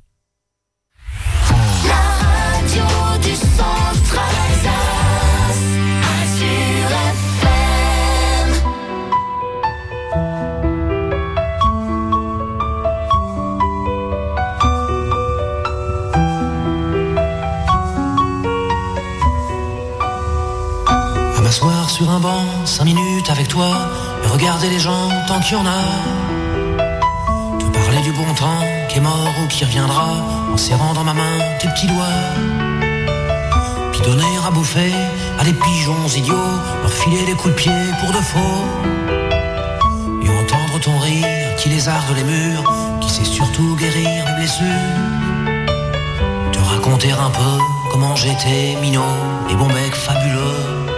Sur 21.99 22.11
un 22.11 22.21
banc, 22.21 22.45
cinq 22.65 22.85
minutes 22.85 23.29
avec 23.29 23.49
toi, 23.49 23.71
et 24.23 24.29
regarder 24.29 24.69
les 24.71 24.79
gens 24.79 25.09
tant 25.27 25.41
qu'il 25.41 25.55
y 25.55 25.61
en 25.61 25.67
a. 25.67 25.83
Te 27.59 27.65
parler 27.77 28.01
du 28.03 28.13
bon 28.13 28.33
temps 28.35 28.63
qui 28.89 28.99
est 28.99 29.01
mort 29.01 29.35
ou 29.43 29.49
qui 29.49 29.65
reviendra, 29.65 30.11
en 30.53 30.57
serrant 30.57 30.93
dans 30.93 31.03
ma 31.03 31.15
main 31.15 31.39
tes 31.59 31.67
petits 31.67 31.89
doigts. 31.89 32.21
Puis 33.91 34.01
donner 34.03 34.33
à 34.47 34.51
bouffer 34.53 34.93
à 35.41 35.43
des 35.43 35.53
pigeons 35.53 36.07
idiots, 36.17 36.55
leur 36.83 36.93
filer 36.93 37.25
des 37.27 37.33
coups 37.33 37.55
de 37.55 37.59
pied 37.63 37.81
pour 37.99 38.11
de 38.11 38.23
faux. 38.31 38.65
Et 40.23 40.29
entendre 40.43 40.79
ton 40.81 40.97
rire 41.01 41.57
qui 41.57 41.69
lézarde 41.69 42.15
les 42.15 42.23
murs, 42.23 42.73
qui 43.01 43.11
sait 43.11 43.25
surtout 43.25 43.75
guérir 43.75 44.25
les 44.25 44.35
blessures. 44.37 44.93
Te 46.53 46.61
raconter 46.61 47.11
un 47.11 47.31
peu 47.31 47.55
comment 47.91 48.15
j'étais 48.15 48.77
minot 48.81 49.17
et 49.51 49.57
bon 49.57 49.67
bec 49.67 49.93
fabuleux. 49.97 50.98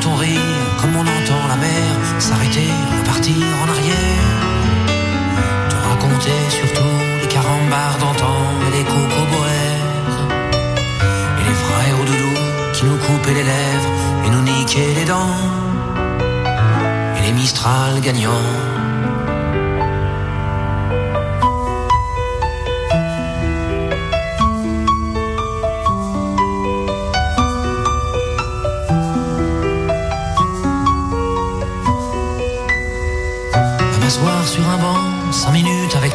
ton 0.00 0.14
rire 0.16 0.40
comme 0.80 0.94
on 0.96 1.00
entend 1.00 1.46
la 1.48 1.56
mer 1.56 1.90
s'arrêter, 2.18 2.70
repartir 3.00 3.34
en 3.62 3.68
arrière. 3.74 4.38
Te 5.70 5.76
raconter 5.88 6.40
surtout 6.50 6.94
les 7.20 7.28
carambars 7.28 7.98
d'antan 8.00 8.38
et 8.66 8.76
les 8.76 8.84
cocoboères. 8.84 10.18
Et 11.40 11.44
les 11.48 11.58
frères 11.64 11.96
au 12.00 12.04
doudou 12.04 12.34
qui 12.74 12.84
nous 12.84 12.98
coupaient 13.06 13.34
les 13.34 13.48
lèvres 13.54 13.92
et 14.26 14.30
nous 14.30 14.42
niquaient 14.42 14.94
les 14.94 15.04
dents. 15.04 15.36
Et 17.18 17.22
les 17.26 17.32
Mistral 17.32 18.00
gagnant. 18.00 18.77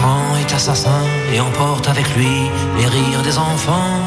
temps 0.00 0.36
est 0.36 0.52
assassin 0.54 1.02
et 1.32 1.40
emporte 1.40 1.88
avec 1.88 2.16
lui 2.16 2.50
les 2.78 2.86
rires 2.86 3.22
des 3.22 3.36
enfants 3.36 4.00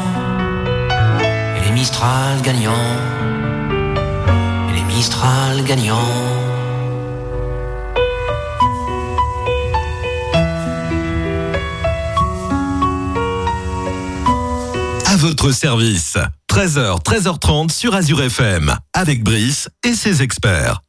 et 1.56 1.64
les 1.64 1.72
Mistral 1.72 2.42
gagnants. 2.42 2.96
Et 4.70 4.72
les 4.74 4.84
Mistral 4.84 5.62
gagnants. 5.64 5.94
À 15.06 15.16
votre 15.16 15.52
service. 15.52 16.18
13h, 16.48 17.02
13h30 17.02 17.70
sur 17.70 17.94
Azure 17.94 18.22
FM. 18.22 18.74
Avec 18.92 19.22
Brice 19.22 19.68
et 19.84 19.94
ses 19.94 20.22
experts. 20.22 20.80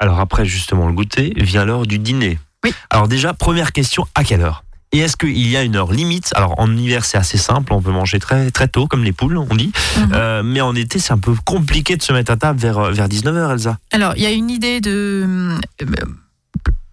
Alors 0.00 0.18
après 0.18 0.44
justement 0.44 0.88
le 0.88 0.92
goûter, 0.92 1.32
vient 1.36 1.64
l'heure 1.64 1.86
du 1.86 1.98
dîner. 1.98 2.38
Oui. 2.64 2.74
Alors 2.90 3.08
déjà, 3.08 3.32
première 3.32 3.72
question, 3.72 4.06
à 4.14 4.24
quelle 4.24 4.42
heure? 4.42 4.64
Et 4.92 4.98
est-ce 4.98 5.16
qu'il 5.16 5.46
y 5.46 5.56
a 5.56 5.62
une 5.62 5.76
heure 5.76 5.92
limite? 5.92 6.32
Alors 6.34 6.58
en 6.58 6.76
hiver 6.76 7.04
c'est 7.04 7.16
assez 7.16 7.38
simple, 7.38 7.72
on 7.72 7.80
peut 7.80 7.92
manger 7.92 8.18
très 8.18 8.50
très 8.50 8.66
tôt 8.66 8.88
comme 8.88 9.04
les 9.04 9.12
poules, 9.12 9.36
on 9.36 9.54
dit. 9.54 9.72
Mhm. 9.96 10.12
Euh, 10.14 10.42
mais 10.42 10.60
en 10.60 10.74
été 10.74 10.98
c'est 10.98 11.12
un 11.12 11.18
peu 11.18 11.34
compliqué 11.44 11.96
de 11.96 12.02
se 12.02 12.12
mettre 12.12 12.32
à 12.32 12.36
table 12.36 12.58
vers, 12.58 12.78
euh, 12.78 12.90
vers 12.90 13.08
19h 13.08 13.52
Elsa. 13.52 13.78
Alors, 13.92 14.14
il 14.16 14.22
y 14.22 14.26
a 14.26 14.32
une 14.32 14.50
idée 14.50 14.80
de 14.80 15.24
euh, 15.80 15.86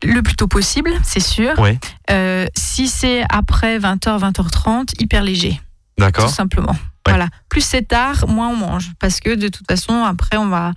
le 0.03 0.21
plus 0.21 0.35
tôt 0.35 0.47
possible, 0.47 0.91
c'est 1.03 1.19
sûr. 1.19 1.57
Ouais. 1.57 1.79
Euh, 2.11 2.45
si 2.55 2.87
c'est 2.87 3.23
après 3.29 3.79
20h, 3.79 4.19
20h30, 4.19 5.01
hyper 5.01 5.23
léger, 5.23 5.53
tout 5.97 6.03
D'accord 6.03 6.29
simplement. 6.29 6.75
Voilà. 7.07 7.27
Plus 7.49 7.61
c'est 7.61 7.87
tard, 7.87 8.27
moins 8.27 8.49
on 8.49 8.57
mange, 8.57 8.91
parce 8.99 9.21
que 9.21 9.33
de 9.33 9.47
toute 9.47 9.65
façon, 9.65 10.03
après, 10.03 10.37
on 10.37 10.47
va 10.49 10.73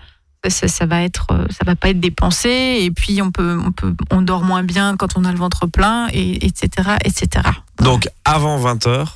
ça, 0.49 0.69
ça 0.69 0.87
va 0.87 1.03
être, 1.03 1.27
euh, 1.33 1.47
ça 1.51 1.65
va 1.65 1.77
pas 1.77 1.91
être 1.91 2.01
dépensé, 2.01 2.79
et 2.81 2.91
puis 2.91 3.21
on 3.21 3.31
peut, 3.31 3.59
on 3.65 3.73
peut, 3.73 3.95
on 4.11 4.23
dort 4.23 4.43
moins 4.43 4.63
bien 4.63 4.97
quand 4.97 5.17
on 5.17 5.25
a 5.25 5.33
le 5.33 5.39
ventre 5.39 5.67
plein, 5.67 6.09
et 6.13 6.47
etc., 6.47 6.97
etc. 7.05 7.49
Donc 7.83 8.09
avant 8.25 8.59
20h, 8.59 9.07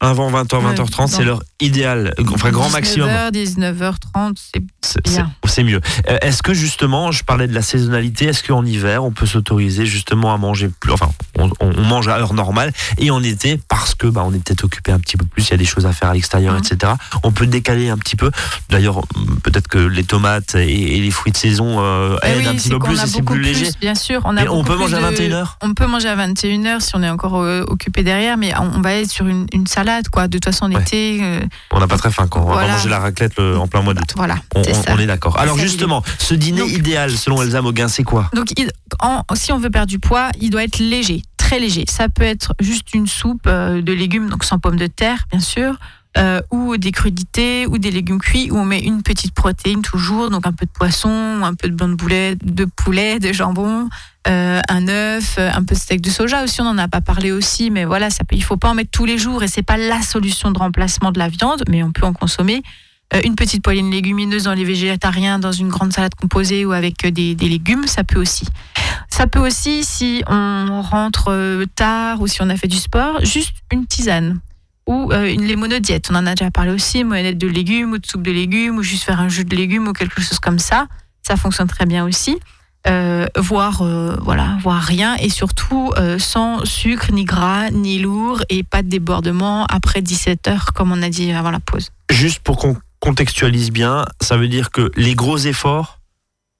avant 0.00 0.30
20h, 0.30 0.64
Ouais, 0.64 0.74
20h30, 0.74 1.08
c'est 1.08 1.24
l'heure 1.24 1.42
idéale, 1.60 2.14
enfin 2.32 2.50
grand 2.50 2.70
maximum. 2.70 3.08
19h, 3.08 3.32
19h30, 3.32 4.36
c'est 4.36 4.62
C'est- 4.82 5.62
mieux. 5.62 5.80
Euh, 6.08 6.16
Est-ce 6.22 6.42
que 6.42 6.54
justement, 6.54 7.10
je 7.12 7.22
parlais 7.24 7.46
de 7.46 7.52
la 7.54 7.60
saisonnalité, 7.60 8.26
est-ce 8.26 8.42
qu'en 8.42 8.64
hiver, 8.64 9.04
on 9.04 9.10
peut 9.10 9.26
s'autoriser 9.26 9.84
justement 9.84 10.32
à 10.32 10.38
manger 10.38 10.70
plus, 10.80 10.92
enfin, 10.92 11.10
on, 11.38 11.50
on 11.60 11.72
mange 11.82 12.08
à 12.08 12.18
heure 12.18 12.32
normale, 12.34 12.72
et 12.98 13.10
en 13.10 13.22
été, 13.22 13.60
parce 13.68 13.94
que 13.94 14.06
bah, 14.06 14.22
on 14.24 14.32
est 14.32 14.42
peut-être 14.42 14.64
occupé 14.64 14.92
un 14.92 14.98
petit 14.98 15.16
peu 15.18 15.26
plus, 15.26 15.48
il 15.48 15.50
y 15.50 15.54
a 15.54 15.56
des 15.58 15.64
choses 15.66 15.84
à 15.86 15.92
faire 15.92 16.08
à 16.10 16.14
l'extérieur, 16.14 16.54
Mhm. 16.54 16.60
etc. 16.64 16.92
On 17.24 17.32
peut 17.32 17.46
décaler 17.46 17.90
un 17.90 17.98
petit 17.98 18.16
peu. 18.16 18.30
D'ailleurs, 18.70 19.02
peut-être 19.42 19.68
que 19.68 19.78
les 19.78 20.04
tomates 20.04 20.54
et, 20.54 20.96
et 20.96 21.00
les 21.00 21.10
fruits 21.10 21.32
de 21.32 21.36
saison 21.36 21.76
euh, 21.80 22.16
Eh 22.22 22.28
aident 22.28 22.38
oui, 22.38 22.46
un 22.46 22.54
petit 22.54 22.68
peu 22.70 22.78
plus 22.78 22.96
c'est 22.96 23.22
plus 23.22 23.40
léger. 23.40 23.68
bien 23.80 23.94
sûr. 23.94 24.22
On, 24.24 24.36
a 24.36 24.44
peut 24.44 24.76
manger 24.76 24.96
à 24.96 25.00
de- 25.00 25.16
21h 25.16 25.58
On 25.62 25.74
peut 25.74 25.86
manger 25.86 26.08
à 26.08 26.16
21h 26.16 26.80
si 26.80 26.92
on 26.94 27.02
est 27.02 27.10
encore 27.10 27.40
euh, 27.42 27.64
occupé 27.68 28.02
derrière, 28.02 28.36
mais 28.38 28.52
on 28.58 28.70
on 28.80 28.80
va 28.82 28.94
être 28.94 29.10
sur 29.10 29.26
une, 29.26 29.46
une 29.52 29.66
salade, 29.66 30.08
quoi. 30.10 30.26
De 30.28 30.38
toute 30.38 30.44
façon, 30.46 30.64
en 30.66 30.72
Ouais. 30.72 30.80
été, 30.80 31.18
euh, 31.22 31.40
On 31.72 31.80
n'a 31.80 31.88
pas 31.88 31.98
très 31.98 32.10
faim 32.10 32.26
quand 32.30 32.40
on 32.40 32.46
va 32.46 32.52
Voilà. 32.52 32.72
manger 32.74 32.88
la 32.88 33.00
raclette 33.00 33.36
le- 33.36 33.58
en 33.58 33.66
plein 33.66 33.82
mois 33.82 33.92
d'août. 33.94 34.14
voilà, 34.16 34.36
On, 34.54 34.62
c'est 34.74 34.80
on- 34.80 34.82
ça. 34.84 34.94
on 34.94 34.98
est 34.98 35.06
d'accord. 35.06 35.38
Alors 35.38 35.56
ça, 35.56 35.62
justement, 35.62 36.02
ce 36.18 36.34
dîner 36.34 36.60
Donc- 36.60 36.70
idéal, 36.72 37.10
selon 37.16 37.42
Elsa 37.42 37.62
Moguin, 37.62 37.88
c'est 37.88 38.02
quoi? 38.04 38.30
Donc, 38.34 38.52
en- 39.00 39.22
si 39.34 39.52
on 39.52 39.58
veut 39.58 39.70
perdre 39.70 39.88
du 39.88 39.98
poids, 39.98 40.30
il 40.40 40.50
doit 40.50 40.64
être 40.64 40.78
léger, 40.78 41.22
très 41.36 41.58
léger. 41.58 41.84
Ça 41.88 42.08
peut 42.08 42.24
être 42.24 42.54
juste 42.60 42.94
une 42.94 43.06
soupe 43.06 43.46
euh, 43.46 43.82
de 43.82 43.92
légumes, 43.92 44.28
donc 44.28 44.44
sans 44.44 44.58
pommes 44.58 44.76
de 44.78 44.86
terre, 44.86 45.26
bien 45.30 45.40
sûr, 45.40 45.76
euh, 46.18 46.40
ou 46.50 46.76
des 46.76 46.90
crudités, 46.90 47.66
ou 47.68 47.78
des 47.78 47.90
légumes 47.92 48.18
cuits, 48.18 48.50
où 48.50 48.56
on 48.58 48.64
met 48.64 48.80
une 48.80 49.02
petite 49.02 49.32
protéine 49.32 49.80
toujours, 49.82 50.28
donc 50.30 50.44
un 50.46 50.52
peu 50.52 50.66
de 50.66 50.70
poisson, 50.70 51.08
un 51.44 51.54
peu 51.54 51.68
de 51.68 51.74
blanc 51.74 51.88
de 51.88 51.94
boulet, 51.94 52.36
de 52.42 52.64
poulet, 52.64 53.20
de 53.20 53.32
jambon, 53.32 53.88
euh, 54.26 54.60
un 54.68 54.88
œuf, 54.88 55.38
un 55.38 55.62
peu 55.62 55.74
de 55.76 55.80
steak 55.80 56.00
de 56.00 56.10
soja 56.10 56.42
aussi. 56.42 56.60
On 56.60 56.64
n'en 56.64 56.78
a 56.78 56.88
pas 56.88 57.00
parlé 57.00 57.30
aussi, 57.30 57.70
mais 57.70 57.84
voilà, 57.84 58.10
ça 58.10 58.24
peut, 58.24 58.34
il 58.34 58.42
faut 58.42 58.56
pas 58.56 58.70
en 58.70 58.74
mettre 58.74 58.90
tous 58.90 59.04
les 59.04 59.18
jours, 59.18 59.42
et 59.44 59.48
c'est 59.48 59.62
pas 59.62 59.76
la 59.76 60.02
solution 60.02 60.50
de 60.50 60.58
remplacement 60.58 61.12
de 61.12 61.18
la 61.20 61.28
viande, 61.28 61.62
mais 61.68 61.82
on 61.84 61.92
peut 61.92 62.04
en 62.04 62.12
consommer. 62.12 62.62
Euh, 63.14 63.20
une 63.24 63.34
petite 63.34 63.62
poêlée 63.62 63.82
légumineuse 63.82 64.44
dans 64.44 64.54
les 64.54 64.64
végétariens, 64.64 65.38
dans 65.38 65.52
une 65.52 65.68
grande 65.68 65.92
salade 65.92 66.14
composée 66.14 66.64
ou 66.64 66.72
avec 66.72 67.04
euh, 67.04 67.10
des, 67.10 67.34
légumes, 67.34 67.86
ça 67.86 68.04
peut 68.04 68.20
aussi. 68.20 68.46
Ça 69.08 69.26
peut 69.26 69.40
aussi, 69.40 69.84
si 69.84 70.22
on 70.28 70.80
rentre 70.82 71.28
euh, 71.28 71.64
tard 71.74 72.20
ou 72.20 72.28
si 72.28 72.40
on 72.40 72.48
a 72.48 72.56
fait 72.56 72.68
du 72.68 72.76
sport, 72.76 73.24
juste 73.24 73.54
une 73.72 73.86
tisane 73.86 74.38
ou 74.86 75.12
une 75.12 75.44
lémonodiète. 75.44 76.08
On 76.10 76.16
en 76.16 76.26
a 76.26 76.34
déjà 76.34 76.50
parlé 76.50 76.72
aussi, 76.72 77.04
moyenette 77.04 77.38
de 77.38 77.46
légumes 77.46 77.92
ou 77.92 77.98
de 77.98 78.06
soupe 78.06 78.22
de 78.22 78.32
légumes 78.32 78.76
ou 78.76 78.82
juste 78.82 79.04
faire 79.04 79.20
un 79.20 79.28
jus 79.28 79.44
de 79.44 79.54
légumes 79.54 79.86
ou 79.86 79.92
quelque 79.92 80.20
chose 80.20 80.40
comme 80.40 80.58
ça. 80.58 80.88
Ça 81.22 81.36
fonctionne 81.36 81.68
très 81.68 81.86
bien 81.86 82.04
aussi. 82.04 82.38
Euh, 82.88 83.26
voire 83.36 83.84
voilà, 84.20 84.58
voire 84.62 84.82
rien 84.82 85.14
et 85.16 85.28
surtout 85.28 85.92
sans 86.18 86.64
sucre 86.64 87.12
ni 87.12 87.24
gras 87.24 87.70
ni 87.70 88.00
lourd 88.00 88.42
et 88.48 88.64
pas 88.64 88.82
de 88.82 88.88
débordement 88.88 89.64
après 89.66 90.02
17 90.02 90.48
heures 90.48 90.72
comme 90.74 90.90
on 90.90 91.02
a 91.02 91.08
dit 91.08 91.30
avant 91.30 91.52
la 91.52 91.60
pause. 91.60 91.90
Juste 92.10 92.40
pour 92.40 92.56
qu'on 92.56 92.76
contextualise 93.00 93.70
bien, 93.70 94.04
ça 94.20 94.36
veut 94.36 94.48
dire 94.48 94.70
que 94.70 94.90
les 94.96 95.14
gros 95.14 95.38
efforts 95.38 95.98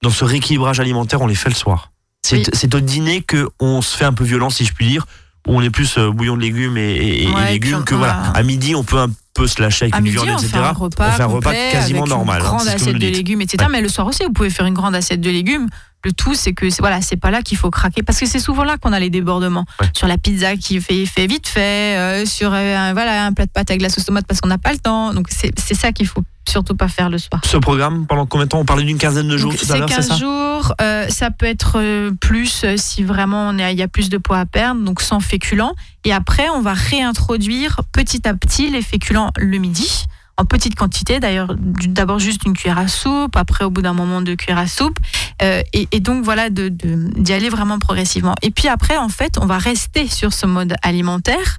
dans 0.03 0.09
ce 0.09 0.25
rééquilibrage 0.25 0.79
alimentaire, 0.79 1.21
on 1.21 1.27
les 1.27 1.35
fait 1.35 1.49
le 1.49 1.55
soir. 1.55 1.91
C'est 2.23 2.75
au 2.75 2.79
dîner 2.79 3.21
que 3.21 3.49
on 3.59 3.81
se 3.81 3.95
fait 3.97 4.05
un 4.05 4.13
peu 4.13 4.23
violent, 4.23 4.49
si 4.49 4.65
je 4.65 4.73
puis 4.73 4.87
dire, 4.87 5.05
où 5.47 5.55
on 5.55 5.61
est 5.61 5.69
plus 5.71 5.97
euh, 5.97 6.11
bouillon 6.11 6.35
de 6.37 6.41
légumes 6.41 6.77
et, 6.77 6.81
et- 6.81 7.23
et 7.23 7.27
Ouais, 7.27 7.49
et 7.49 7.51
légumes 7.53 7.83
que 7.83 7.95
voilà. 7.95 8.13
À 8.33 8.43
midi, 8.43 8.75
on 8.75 8.83
peut 8.83 8.99
un 8.99 9.09
peu 9.33 9.47
se 9.47 9.61
lâcher 9.61 9.85
avec 9.85 9.95
À 9.95 9.97
une 9.99 10.03
midi, 10.03 10.15
viande, 10.17 10.29
on 10.29 10.37
etc. 10.37 10.49
fait 10.51 10.57
un 10.59 10.71
repas, 10.71 11.09
on 11.09 11.11
fait 11.13 11.23
un 11.23 11.25
repas 11.25 11.53
quasiment 11.71 11.99
avec 12.01 12.09
normal. 12.09 12.39
Une 12.41 12.45
hein, 12.45 12.49
grande 12.49 12.67
assiette 12.67 12.95
de 12.95 13.07
légumes, 13.07 13.41
etc. 13.41 13.67
Mais 13.71 13.81
le 13.81 13.89
soir 13.89 14.05
aussi, 14.07 14.23
vous 14.23 14.33
pouvez 14.33 14.49
faire 14.51 14.65
une 14.65 14.73
grande 14.73 14.93
assiette 14.95 15.21
de 15.21 15.29
légumes. 15.29 15.67
Le 16.03 16.11
tout, 16.13 16.33
c'est 16.35 16.53
que 16.53 16.65
voilà, 16.79 17.01
c'est 17.01 17.15
pas 17.17 17.29
là 17.31 17.41
qu'il 17.43 17.57
faut 17.57 17.69
craquer, 17.69 18.01
parce 18.01 18.19
que 18.19 18.25
c'est 18.25 18.39
souvent 18.39 18.63
là 18.63 18.77
qu'on 18.77 18.91
a 18.91 18.99
les 18.99 19.09
débordements. 19.11 19.65
Ouais. 19.79 19.87
Sur 19.95 20.07
la 20.07 20.17
pizza 20.17 20.55
qui 20.57 20.79
fait, 20.81 21.05
fait 21.05 21.27
vite 21.27 21.47
fait, 21.47 21.97
euh, 21.97 22.25
sur 22.25 22.51
euh, 22.53 22.75
un, 22.75 22.93
voilà 22.93 23.25
un 23.25 23.33
plat 23.33 23.45
de 23.45 23.51
pâtes 23.51 23.69
avec 23.69 23.81
la 23.83 23.89
sauce 23.89 24.05
tomate 24.05 24.25
parce 24.27 24.41
qu'on 24.41 24.49
n'a 24.49 24.57
pas 24.57 24.73
le 24.73 24.79
temps. 24.79 25.13
Donc 25.13 25.27
c'est 25.29 25.75
ça 25.75 25.91
qu'il 25.91 26.07
faut 26.07 26.23
surtout 26.47 26.75
pas 26.75 26.87
faire 26.87 27.09
le 27.09 27.17
soir. 27.17 27.41
Ce 27.45 27.57
programme, 27.57 28.05
pendant 28.07 28.25
combien 28.25 28.45
de 28.45 28.49
temps 28.49 28.59
On 28.59 28.65
parlait 28.65 28.83
d'une 28.83 28.97
quinzaine 28.97 29.27
de 29.27 29.37
jours 29.37 29.55
tout 29.55 29.71
à 29.71 29.77
l'heure, 29.77 29.87
c'est 29.89 29.95
15 29.95 30.07
ça 30.07 30.15
jours, 30.17 30.73
euh, 30.81 31.07
ça 31.09 31.31
peut 31.31 31.45
être 31.45 31.73
euh, 31.79 32.11
plus 32.19 32.63
euh, 32.63 32.75
si 32.77 33.03
vraiment 33.03 33.51
il 33.51 33.77
y 33.77 33.81
a 33.83 33.87
plus 33.87 34.09
de 34.09 34.17
poids 34.17 34.39
à 34.39 34.45
perdre, 34.45 34.81
donc 34.81 35.01
sans 35.01 35.19
féculents. 35.19 35.73
Et 36.03 36.13
après, 36.13 36.49
on 36.49 36.61
va 36.61 36.73
réintroduire 36.73 37.81
petit 37.91 38.27
à 38.27 38.33
petit 38.33 38.69
les 38.69 38.81
féculents 38.81 39.31
le 39.37 39.57
midi, 39.57 40.05
en 40.37 40.45
petite 40.45 40.75
quantité, 40.75 41.19
d'ailleurs, 41.19 41.53
d'abord 41.59 42.17
juste 42.17 42.43
une 42.45 42.53
cuillère 42.53 42.79
à 42.79 42.87
soupe, 42.87 43.35
après 43.35 43.63
au 43.63 43.69
bout 43.69 43.81
d'un 43.83 43.93
moment 43.93 44.21
deux 44.21 44.35
cuillères 44.35 44.57
à 44.57 44.65
soupe. 44.67 44.97
Euh, 45.43 45.61
et, 45.73 45.87
et 45.91 45.99
donc 45.99 46.23
voilà, 46.23 46.49
de- 46.49 46.69
de- 46.69 47.09
d'y 47.21 47.33
aller 47.33 47.49
vraiment 47.49 47.77
progressivement. 47.77 48.33
Et 48.41 48.49
puis 48.49 48.67
après, 48.67 48.97
en 48.97 49.09
fait, 49.09 49.37
on 49.39 49.45
va 49.45 49.59
rester 49.59 50.07
sur 50.07 50.33
ce 50.33 50.47
mode 50.47 50.73
alimentaire 50.81 51.57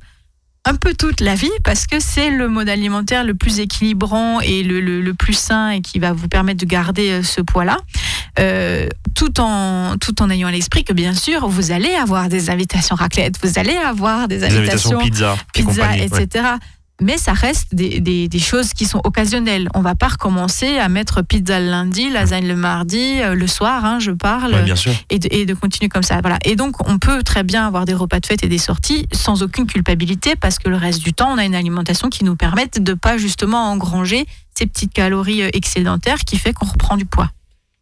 un 0.64 0.76
peu 0.76 0.94
toute 0.94 1.20
la 1.20 1.34
vie 1.34 1.50
parce 1.64 1.86
que 1.88 1.98
c'est 1.98 2.30
le 2.30 2.48
mode 2.48 2.68
alimentaire 2.68 3.24
le 3.24 3.34
plus 3.34 3.58
équilibrant 3.58 4.40
et 4.40 4.62
le, 4.62 4.80
le- 4.80 5.00
le 5.00 5.14
plus 5.14 5.32
sain 5.36 5.70
et 5.70 5.80
qui 5.80 5.98
va 5.98 6.12
vous 6.12 6.28
permettre 6.28 6.60
de 6.60 6.66
garder 6.66 7.10
euh, 7.10 7.22
ce 7.24 7.40
poids-là. 7.40 7.78
Euh, 8.38 8.86
tout, 9.14 9.40
en, 9.40 9.96
tout 10.00 10.22
en 10.22 10.30
ayant 10.30 10.48
à 10.48 10.52
l'esprit 10.52 10.84
que 10.84 10.92
bien 10.92 11.14
sûr, 11.14 11.48
vous 11.48 11.72
allez 11.72 11.92
avoir 11.94 12.28
des 12.28 12.48
invitations 12.48 12.94
raclette, 12.94 13.34
vous 13.42 13.58
allez 13.58 13.74
avoir 13.74 14.28
des 14.28 14.38
Des 14.38 14.44
invitations 14.44 14.98
pizza, 15.00 15.36
et 15.96 16.08
pizza, 16.08 16.16
ouais. 16.16 16.58
Mais 17.02 17.18
ça 17.18 17.32
reste 17.32 17.74
des, 17.74 18.00
des- 18.00 18.28
des 18.28 18.38
choses 18.38 18.72
qui 18.72 18.86
sont 18.86 19.00
occasionnelles. 19.04 19.68
On 19.74 19.80
va 19.80 19.94
pas 19.94 20.08
recommencer 20.08 20.78
à 20.78 20.88
mettre 20.88 21.20
pizza 21.22 21.58
le 21.60 21.66
lundi, 21.66 22.08
lasagne 22.10 22.46
le 22.46 22.56
mardi, 22.56 23.20
euh, 23.20 23.34
le 23.34 23.46
soir, 23.46 23.84
hein, 23.84 23.98
je 23.98 24.12
parle, 24.12 24.54
Ouais, 24.54 24.62
bien 24.62 24.76
sûr. 24.76 24.92
et, 25.10 25.18
de, 25.18 25.28
et 25.30 25.44
de 25.44 25.54
continuer 25.54 25.88
comme 25.88 26.02
ça. 26.02 26.20
Voilà. 26.20 26.38
Et 26.44 26.56
donc, 26.56 26.88
on 26.88 26.98
peut 26.98 27.22
très 27.22 27.42
bien 27.42 27.66
avoir 27.66 27.84
des 27.84 27.94
repas 27.94 28.20
de 28.20 28.26
fête 28.26 28.44
et 28.44 28.48
des 28.48 28.58
sorties 28.58 29.06
sans 29.12 29.42
aucune 29.42 29.66
culpabilité 29.66 30.36
parce 30.36 30.58
que 30.58 30.68
le 30.68 30.76
reste 30.76 31.02
du 31.02 31.12
temps, 31.12 31.32
on 31.32 31.38
a 31.38 31.44
une 31.44 31.54
alimentation 31.56 32.08
qui 32.08 32.24
nous 32.24 32.36
permette 32.36 32.82
de 32.82 32.94
pas 32.94 33.18
justement 33.18 33.70
engranger 33.70 34.24
ces 34.54 34.66
petites 34.66 34.92
calories 34.92 35.42
euh, 35.42 35.50
excédentaires 35.54 36.20
qui 36.20 36.38
fait 36.38 36.52
qu'on 36.52 36.66
reprend 36.66 36.96
du 36.96 37.04
poids. 37.06 37.30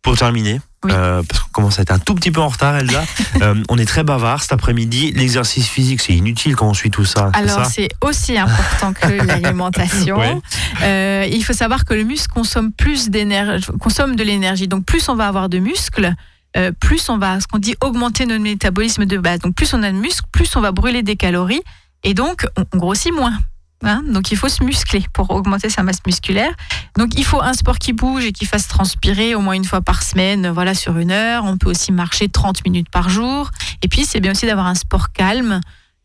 Pour 0.02 0.16
terminer, 0.16 0.60
Oui. 0.84 0.92
euh, 0.94 1.22
parce 1.28 1.42
qu'on 1.42 1.50
commence 1.50 1.78
à 1.78 1.82
être 1.82 1.90
un 1.92 1.98
tout 1.98 2.14
petit 2.14 2.30
peu 2.30 2.40
en 2.40 2.48
retard, 2.48 2.76
Elsa. 2.76 3.04
Euh, 3.42 3.54
on 3.70 3.78
est 3.78 3.86
très 3.86 4.02
bavard 4.02 4.42
cet 4.42 4.52
après-midi. 4.52 5.12
L'exercice 5.12 5.66
physique, 5.66 6.02
c'est 6.02 6.12
inutile 6.12 6.56
quand 6.56 6.68
on 6.68 6.74
suit 6.74 6.90
tout 6.90 7.04
ça. 7.06 7.30
Alors 7.32 7.64
c'est 7.64 7.88
aussi 8.02 8.36
important 8.36 8.92
que 8.92 9.06
l'alimentation. 9.26 10.18
Ouais. 10.18 10.36
Euh, 10.82 11.26
il 11.30 11.42
faut 11.42 11.52
savoir 11.54 11.84
que 11.86 11.94
le 11.94 12.04
muscle 12.04 12.28
consomme 12.28 12.70
plus 12.72 13.08
d'énergie, 13.08 13.66
consomme 13.78 14.14
de 14.16 14.22
l'énergie. 14.22 14.68
Donc 14.68 14.84
plus 14.84 15.08
on 15.08 15.14
va 15.14 15.26
avoir 15.28 15.48
de 15.48 15.58
muscles, 15.58 16.12
euh, 16.56 16.72
plus 16.78 17.08
on 17.08 17.16
va, 17.16 17.40
ce 17.40 17.46
qu'on 17.46 17.58
dit, 17.58 17.76
augmenter 17.80 18.26
notre 18.26 18.42
métabolisme 18.42 19.06
de 19.06 19.16
base. 19.16 19.38
Donc 19.38 19.54
plus 19.54 19.72
on 19.72 19.82
a 19.82 19.90
de 19.90 19.96
muscles, 19.96 20.26
plus 20.32 20.54
on 20.56 20.60
va 20.60 20.72
brûler 20.72 21.02
des 21.02 21.16
calories 21.16 21.62
et 22.04 22.12
donc 22.12 22.46
on, 22.58 22.64
on 22.74 22.78
grossit 22.78 23.14
moins. 23.14 23.38
Hein 23.82 24.02
donc 24.06 24.30
il 24.30 24.36
faut 24.36 24.50
se 24.50 24.62
muscler 24.62 25.02
pour 25.14 25.30
augmenter 25.30 25.70
sa 25.70 25.82
masse 25.82 26.00
musculaire. 26.06 26.52
Donc 26.98 27.18
il 27.18 27.24
faut 27.24 27.40
un 27.40 27.54
sport 27.54 27.78
qui 27.78 27.94
bouge 27.94 28.24
et 28.26 28.32
qui 28.32 28.44
fasse 28.44 28.68
transpirer 28.68 29.34
au 29.34 29.40
moins 29.40 29.54
une 29.54 29.64
fois 29.64 29.80
par 29.80 30.02
semaine, 30.02 30.50
voilà 30.50 30.74
sur 30.74 30.98
une 30.98 31.10
heure. 31.10 31.44
On 31.44 31.56
peut 31.56 31.70
aussi 31.70 31.90
marcher 31.90 32.28
30 32.28 32.64
minutes 32.66 32.90
par 32.90 33.08
jour. 33.08 33.50
Et 33.82 33.88
puis 33.88 34.04
c'est 34.04 34.20
bien 34.20 34.32
aussi 34.32 34.46
d'avoir 34.46 34.66
un 34.66 34.74
sport 34.74 35.12
calme. 35.12 35.60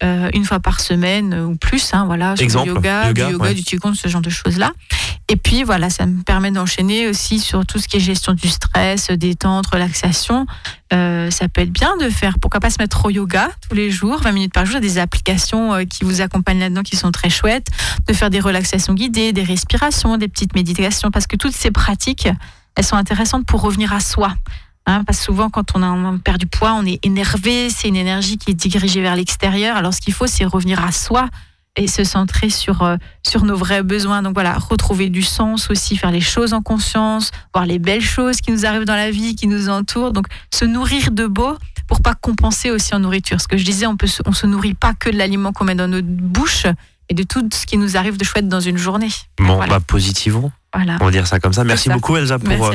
Euh, 0.05 0.29
une 0.33 0.45
fois 0.45 0.59
par 0.59 0.79
semaine 0.79 1.33
ou 1.33 1.55
plus, 1.55 1.93
hein, 1.93 2.05
voilà, 2.05 2.35
sur 2.35 2.43
Exemple, 2.43 2.69
du 2.69 2.75
yoga, 2.75 3.07
yoga, 3.07 3.25
du 3.25 3.31
yoga, 3.33 3.43
ouais. 3.45 3.53
du 3.53 3.63
qigong, 3.63 3.93
ce 3.95 4.07
genre 4.07 4.21
de 4.21 4.29
choses-là. 4.29 4.71
Et 5.27 5.35
puis 5.35 5.63
voilà, 5.63 5.89
ça 5.89 6.05
me 6.05 6.21
permet 6.21 6.51
d'enchaîner 6.51 7.07
aussi 7.07 7.39
sur 7.39 7.65
tout 7.65 7.79
ce 7.79 7.87
qui 7.87 7.97
est 7.97 7.99
gestion 7.99 8.33
du 8.33 8.47
stress, 8.47 9.09
détente, 9.09 9.65
relaxation. 9.67 10.45
Euh, 10.93 11.31
ça 11.31 11.47
peut 11.47 11.61
être 11.61 11.71
bien 11.71 11.97
de 11.97 12.09
faire, 12.09 12.37
pourquoi 12.39 12.59
pas 12.59 12.69
se 12.69 12.77
mettre 12.79 13.05
au 13.05 13.09
yoga 13.09 13.49
tous 13.67 13.75
les 13.75 13.89
jours, 13.89 14.21
20 14.21 14.31
minutes 14.33 14.53
par 14.53 14.65
jour. 14.65 14.75
Il 14.75 14.83
y 14.83 14.85
a 14.85 14.89
des 14.89 14.97
applications 14.99 15.73
euh, 15.73 15.83
qui 15.85 16.03
vous 16.03 16.21
accompagnent 16.21 16.59
là-dedans 16.59 16.83
qui 16.83 16.95
sont 16.95 17.11
très 17.11 17.31
chouettes. 17.31 17.67
De 18.07 18.13
faire 18.13 18.29
des 18.29 18.39
relaxations 18.39 18.93
guidées, 18.93 19.33
des 19.33 19.43
respirations, 19.43 20.17
des 20.17 20.27
petites 20.27 20.53
méditations, 20.53 21.09
parce 21.09 21.25
que 21.25 21.35
toutes 21.35 21.55
ces 21.55 21.71
pratiques, 21.71 22.27
elles 22.75 22.85
sont 22.85 22.95
intéressantes 22.95 23.47
pour 23.47 23.61
revenir 23.61 23.91
à 23.93 23.99
soi. 23.99 24.35
Hein, 24.87 25.03
parce 25.03 25.19
que 25.19 25.25
souvent, 25.25 25.49
quand 25.49 25.75
on, 25.75 25.81
a, 25.81 25.87
on 25.87 26.17
perd 26.19 26.37
du 26.37 26.45
poids, 26.45 26.73
on 26.73 26.85
est 26.85 27.03
énervé, 27.03 27.69
c'est 27.69 27.87
une 27.87 27.95
énergie 27.95 28.37
qui 28.37 28.51
est 28.51 28.53
dirigée 28.53 29.01
vers 29.01 29.15
l'extérieur. 29.15 29.77
Alors, 29.77 29.93
ce 29.93 30.01
qu'il 30.01 30.13
faut, 30.13 30.27
c'est 30.27 30.45
revenir 30.45 30.83
à 30.83 30.91
soi 30.91 31.27
et 31.75 31.87
se 31.87 32.03
centrer 32.03 32.49
sur, 32.49 32.83
euh, 32.83 32.95
sur 33.23 33.43
nos 33.43 33.55
vrais 33.55 33.83
besoins. 33.83 34.21
Donc 34.21 34.33
voilà, 34.33 34.57
retrouver 34.57 35.09
du 35.09 35.23
sens 35.23 35.69
aussi, 35.69 35.97
faire 35.97 36.11
les 36.11 36.21
choses 36.21 36.53
en 36.53 36.61
conscience, 36.61 37.31
voir 37.53 37.65
les 37.65 37.79
belles 37.79 38.01
choses 38.01 38.41
qui 38.41 38.51
nous 38.51 38.65
arrivent 38.65 38.85
dans 38.85 38.95
la 38.95 39.11
vie, 39.11 39.35
qui 39.35 39.47
nous 39.47 39.69
entourent. 39.69 40.13
Donc 40.13 40.27
se 40.53 40.65
nourrir 40.65 41.11
de 41.11 41.25
beau 41.25 41.57
pour 41.87 42.01
pas 42.01 42.13
compenser 42.15 42.71
aussi 42.71 42.95
en 42.95 42.99
nourriture. 42.99 43.41
Ce 43.41 43.47
que 43.47 43.57
je 43.57 43.65
disais, 43.65 43.87
on 43.87 43.97
peut 43.97 44.07
se, 44.07 44.21
on 44.25 44.31
se 44.31 44.47
nourrit 44.47 44.73
pas 44.73 44.93
que 44.93 45.09
de 45.09 45.17
l'aliment 45.17 45.51
qu'on 45.51 45.65
met 45.65 45.75
dans 45.75 45.87
notre 45.87 46.07
bouche, 46.07 46.65
et 47.09 47.13
de 47.13 47.23
tout 47.23 47.47
ce 47.53 47.65
qui 47.65 47.77
nous 47.77 47.97
arrive 47.97 48.17
de 48.17 48.23
chouette 48.23 48.47
dans 48.47 48.59
une 48.59 48.77
journée. 48.77 49.09
Bon, 49.37 49.55
voilà. 49.55 49.79
bah, 49.79 49.85
positivons. 49.85 50.51
voilà. 50.73 50.97
On 51.01 51.05
va 51.05 51.11
dire 51.11 51.27
ça 51.27 51.39
comme 51.39 51.53
ça. 51.53 51.63
Merci 51.63 51.89
ça. 51.89 51.93
beaucoup, 51.93 52.17
Elsa, 52.17 52.39
pour 52.39 52.71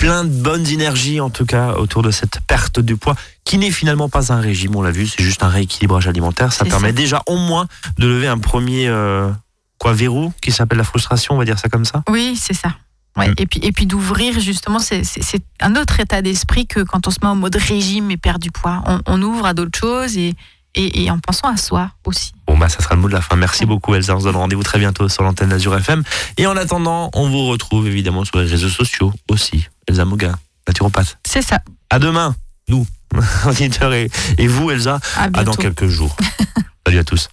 Plein 0.00 0.24
de 0.24 0.30
bonnes 0.30 0.66
énergies, 0.66 1.20
en 1.20 1.28
tout 1.28 1.44
cas, 1.44 1.74
autour 1.74 2.02
de 2.02 2.10
cette 2.10 2.40
perte 2.46 2.80
du 2.80 2.96
poids, 2.96 3.14
qui 3.44 3.58
n'est 3.58 3.70
finalement 3.70 4.08
pas 4.08 4.32
un 4.32 4.40
régime, 4.40 4.74
on 4.74 4.80
l'a 4.80 4.90
vu, 4.90 5.06
c'est 5.06 5.22
juste 5.22 5.42
un 5.42 5.48
rééquilibrage 5.48 6.08
alimentaire. 6.08 6.54
Ça 6.54 6.64
permet 6.64 6.88
ça. 6.88 6.92
déjà 6.92 7.22
au 7.26 7.36
moins 7.36 7.66
de 7.98 8.06
lever 8.06 8.26
un 8.26 8.38
premier 8.38 8.88
euh, 8.88 9.30
quoi, 9.76 9.92
verrou 9.92 10.32
qui 10.40 10.52
s'appelle 10.52 10.78
la 10.78 10.84
frustration, 10.84 11.34
on 11.34 11.38
va 11.38 11.44
dire 11.44 11.58
ça 11.58 11.68
comme 11.68 11.84
ça. 11.84 12.02
Oui, 12.08 12.34
c'est 12.40 12.54
ça. 12.54 12.74
Ouais. 13.14 13.28
Mm. 13.28 13.34
Et 13.36 13.46
puis, 13.46 13.60
et 13.62 13.72
puis 13.72 13.84
d'ouvrir, 13.84 14.40
justement, 14.40 14.78
c'est- 14.78 15.04
c'est 15.04 15.22
c'est 15.22 15.42
un 15.60 15.76
autre 15.76 16.00
état 16.00 16.22
d'esprit 16.22 16.66
que 16.66 16.80
quand 16.80 17.06
on 17.06 17.10
se 17.10 17.18
met 17.22 17.28
en 17.28 17.36
mode 17.36 17.56
régime 17.56 18.10
et 18.10 18.16
perd 18.16 18.40
du 18.40 18.50
poids. 18.50 18.82
On, 18.86 19.00
on 19.06 19.20
ouvre 19.22 19.44
à 19.44 19.52
d'autres 19.52 19.78
choses 19.78 20.16
et, 20.16 20.34
et, 20.74 21.04
et 21.04 21.10
en 21.10 21.18
pensant 21.18 21.48
à 21.48 21.56
soi 21.56 21.90
aussi. 22.04 22.32
Bon, 22.46 22.56
bah, 22.58 22.68
ça 22.68 22.80
sera 22.82 22.94
le 22.94 23.00
mot 23.00 23.08
de 23.08 23.12
la 23.12 23.20
fin. 23.20 23.36
Merci 23.36 23.66
beaucoup, 23.66 23.94
Elsa. 23.94 24.14
On 24.16 24.20
se 24.20 24.24
donne 24.24 24.36
rendez-vous 24.36 24.62
très 24.62 24.78
bientôt 24.78 25.08
sur 25.08 25.22
l'antenne 25.22 25.48
d'Azur 25.50 25.76
FM. 25.76 26.02
Et 26.36 26.46
en 26.46 26.56
attendant, 26.56 27.10
on 27.14 27.28
vous 27.28 27.46
retrouve 27.46 27.86
évidemment 27.86 28.24
sur 28.24 28.38
les 28.38 28.46
réseaux 28.46 28.68
sociaux 28.68 29.12
aussi. 29.28 29.68
Elsa 29.86 30.04
Moga, 30.04 30.34
naturopathe. 30.66 31.18
C'est 31.26 31.42
ça. 31.42 31.60
À 31.90 31.98
demain, 31.98 32.34
nous, 32.68 32.86
auditeurs, 33.46 33.92
et, 33.92 34.10
et 34.38 34.46
vous, 34.46 34.70
Elsa, 34.70 35.00
À 35.16 35.24
à 35.24 35.44
dans 35.44 35.54
quelques 35.54 35.88
jours. 35.88 36.16
Salut 36.86 36.98
à 36.98 37.04
tous. 37.04 37.28